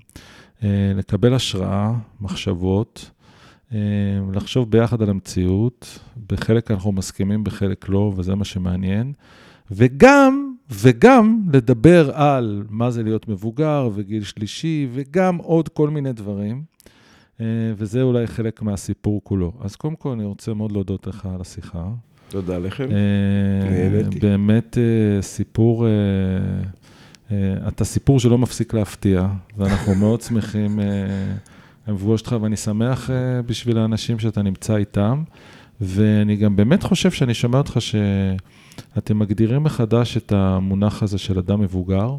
אה, 0.63 0.91
לקבל 0.95 1.33
השראה, 1.33 1.93
מחשבות, 2.21 3.11
אה, 3.73 3.79
לחשוב 4.33 4.71
ביחד 4.71 5.01
על 5.01 5.09
המציאות. 5.09 5.99
בחלק 6.27 6.71
אנחנו 6.71 6.91
מסכימים, 6.91 7.43
בחלק 7.43 7.89
לא, 7.89 8.13
וזה 8.15 8.35
מה 8.35 8.45
שמעניין. 8.45 9.13
וגם, 9.71 10.48
וגם 10.69 11.41
לדבר 11.53 12.11
על 12.13 12.63
מה 12.69 12.91
זה 12.91 13.03
להיות 13.03 13.27
מבוגר 13.27 13.89
וגיל 13.93 14.23
שלישי, 14.23 14.87
וגם 14.93 15.37
עוד 15.37 15.69
כל 15.69 15.89
מיני 15.89 16.13
דברים. 16.13 16.63
אה, 17.41 17.45
וזה 17.77 18.01
אולי 18.01 18.27
חלק 18.27 18.61
מהסיפור 18.61 19.21
כולו. 19.23 19.53
אז 19.61 19.75
קודם 19.75 19.95
כל, 19.95 20.09
אני 20.09 20.23
רוצה 20.23 20.53
מאוד 20.53 20.71
להודות 20.71 21.07
לך 21.07 21.27
על 21.35 21.41
השיחה. 21.41 21.85
תודה 22.29 22.57
לכם. 22.57 22.87
אה, 22.91 23.89
נהניתי. 23.89 24.19
באמת 24.19 24.77
אה, 24.77 25.21
סיפור, 25.21 25.87
אתה 27.67 27.85
סיפור 27.85 28.19
שלא 28.19 28.37
מפסיק 28.37 28.73
להפתיע, 28.73 29.27
ואנחנו 29.57 29.95
מאוד 30.01 30.21
שמחים 30.21 30.79
לפגוש 31.87 32.21
אותך, 32.21 32.35
ואני 32.41 32.57
שמח 32.57 33.09
בשביל 33.45 33.77
האנשים 33.77 34.19
שאתה 34.19 34.41
נמצא 34.41 34.75
איתם, 34.75 35.23
ואני 35.81 36.35
גם 36.35 36.55
באמת 36.55 36.83
חושב 36.83 37.11
שאני 37.11 37.33
שומע 37.33 37.57
אותך 37.57 37.77
שאתם 38.95 39.19
מגדירים 39.19 39.63
מחדש 39.63 40.17
את 40.17 40.31
המונח 40.31 41.03
הזה 41.03 41.17
של 41.17 41.39
אדם 41.39 41.61
מבוגר, 41.61 42.15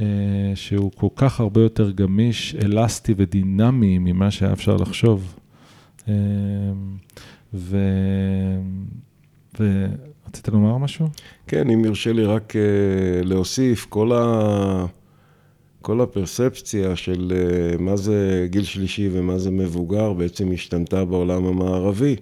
אה, 0.00 0.06
שהוא 0.54 0.90
כל 0.94 1.08
כך 1.16 1.40
הרבה 1.40 1.60
יותר 1.60 1.90
גמיש, 1.90 2.54
אלסטי 2.54 3.14
ודינמי 3.16 3.98
ממה 3.98 4.30
שהיה 4.30 4.52
אפשר 4.52 4.76
לחשוב. 4.76 5.34
אה, 6.08 6.14
ו... 7.54 7.76
ורצית 9.60 10.48
לומר 10.48 10.76
משהו? 10.76 11.08
כן, 11.46 11.70
אם 11.70 11.84
יורשה 11.84 12.12
לי 12.12 12.24
רק 12.24 12.52
uh, 12.52 13.26
להוסיף, 13.26 13.86
כל, 13.88 14.12
ה... 14.12 14.86
כל 15.80 16.00
הפרספציה 16.00 16.96
של 16.96 17.32
uh, 17.32 17.82
מה 17.82 17.96
זה 17.96 18.46
גיל 18.50 18.64
שלישי 18.64 19.08
ומה 19.12 19.38
זה 19.38 19.50
מבוגר 19.50 20.12
בעצם 20.12 20.52
השתנתה 20.52 21.04
בעולם 21.04 21.44
המערבי, 21.44 22.16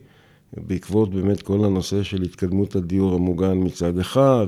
בעקבות 0.57 1.15
באמת 1.15 1.43
כל 1.43 1.65
הנושא 1.65 2.03
של 2.03 2.23
התקדמות 2.23 2.77
הדיור 2.77 3.15
המוגן 3.15 3.59
מצד 3.59 3.99
אחד, 3.99 4.47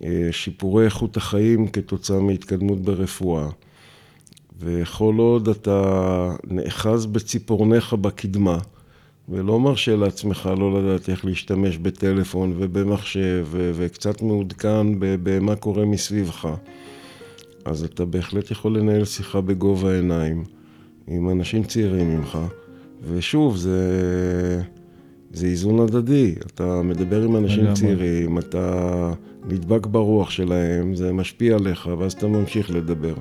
ושיפורי 0.00 0.84
איכות 0.84 1.16
החיים 1.16 1.68
כתוצאה 1.68 2.20
מהתקדמות 2.20 2.80
ברפואה. 2.80 3.48
וכל 4.60 5.14
עוד 5.18 5.48
אתה 5.48 6.30
נאחז 6.46 7.06
בציפורניך 7.06 7.92
בקדמה, 7.92 8.58
ולא 9.28 9.60
מרשה 9.60 9.96
לעצמך 9.96 10.50
לא 10.58 10.80
לדעת 10.82 11.08
איך 11.08 11.24
להשתמש 11.24 11.76
בטלפון 11.76 12.54
ובמחשב 12.58 13.46
ו- 13.50 13.70
וקצת 13.74 14.22
מעודכן 14.22 14.86
במה 14.98 15.56
קורה 15.56 15.84
מסביבך. 15.84 16.48
אז 17.64 17.84
אתה 17.84 18.04
בהחלט 18.04 18.50
יכול 18.50 18.78
לנהל 18.78 19.04
שיחה 19.04 19.40
בגובה 19.40 19.92
העיניים 19.92 20.44
עם 21.06 21.30
אנשים 21.30 21.64
צעירים 21.64 22.16
ממך, 22.16 22.38
ושוב, 23.12 23.56
זה, 23.56 24.62
זה 25.32 25.46
איזון 25.46 25.80
הדדי. 25.80 26.34
אתה 26.46 26.82
מדבר 26.82 27.22
עם 27.22 27.36
אנשים 27.36 27.60
לגמרי. 27.60 27.74
צעירים, 27.74 28.38
אתה 28.38 29.12
נדבק 29.48 29.86
ברוח 29.86 30.30
שלהם, 30.30 30.94
זה 30.94 31.12
משפיע 31.12 31.56
עליך, 31.56 31.88
ואז 31.98 32.12
אתה 32.12 32.26
ממשיך 32.26 32.70
לדבר. 32.70 33.14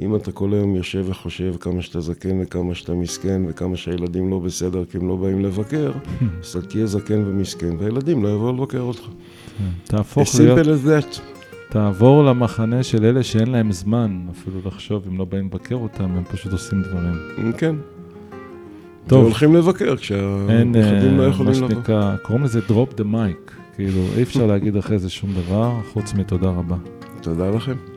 אם 0.00 0.16
אתה 0.16 0.32
כל 0.32 0.54
היום 0.54 0.76
יושב 0.76 1.04
וחושב 1.06 1.54
כמה 1.60 1.82
שאתה 1.82 2.00
זקן 2.00 2.42
וכמה 2.42 2.74
שאתה 2.74 2.94
מסכן 2.94 3.42
וכמה 3.48 3.76
שהילדים 3.76 4.30
לא 4.30 4.38
בסדר 4.38 4.84
כי 4.84 4.98
הם 4.98 5.08
לא 5.08 5.16
באים 5.16 5.44
לבקר, 5.44 5.92
אז 6.42 6.56
אתה 6.56 6.66
תהיה 6.66 6.86
זקן 6.86 7.22
ומסכן 7.26 7.76
והילדים 7.78 8.22
לא 8.22 8.28
יבואו 8.28 8.52
לבקר 8.52 8.80
אותך. 8.80 9.02
As 9.02 9.88
תהפוך 9.88 10.28
להיות, 10.38 10.58
simple 10.58 10.68
as 10.68 10.86
that. 10.86 11.20
תעבור 11.68 12.24
למחנה 12.24 12.82
של 12.82 13.04
אלה 13.04 13.22
שאין 13.22 13.50
להם 13.50 13.72
זמן 13.72 14.26
אפילו 14.30 14.56
לחשוב 14.64 15.02
אם 15.08 15.18
לא 15.18 15.24
באים 15.24 15.46
לבקר 15.46 15.74
אותם, 15.74 16.04
הם 16.04 16.24
פשוט 16.24 16.52
עושים 16.52 16.82
דברים. 16.82 17.52
כן. 17.52 17.74
טוב. 19.08 19.20
והולכים 19.20 19.56
לבקר 19.56 19.88
אין, 19.88 19.96
כשהנכדים 19.96 21.16
לא 21.16 21.22
אה, 21.22 21.28
מה 21.28 21.34
יכולים 21.34 21.52
לבוא. 21.52 21.68
שנקרא, 21.68 22.16
קוראים 22.22 22.44
לזה 22.44 22.60
drop 22.68 23.00
the 23.00 23.04
mic, 23.04 23.52
כאילו, 23.74 24.00
אי 24.16 24.22
אפשר 24.22 24.46
להגיד 24.46 24.76
אחרי 24.76 24.98
זה 24.98 25.10
שום 25.10 25.30
דבר, 25.32 25.72
חוץ 25.92 26.14
מתודה 26.14 26.48
רבה. 26.48 26.76
תודה 27.20 27.50
לכם. 27.50 27.95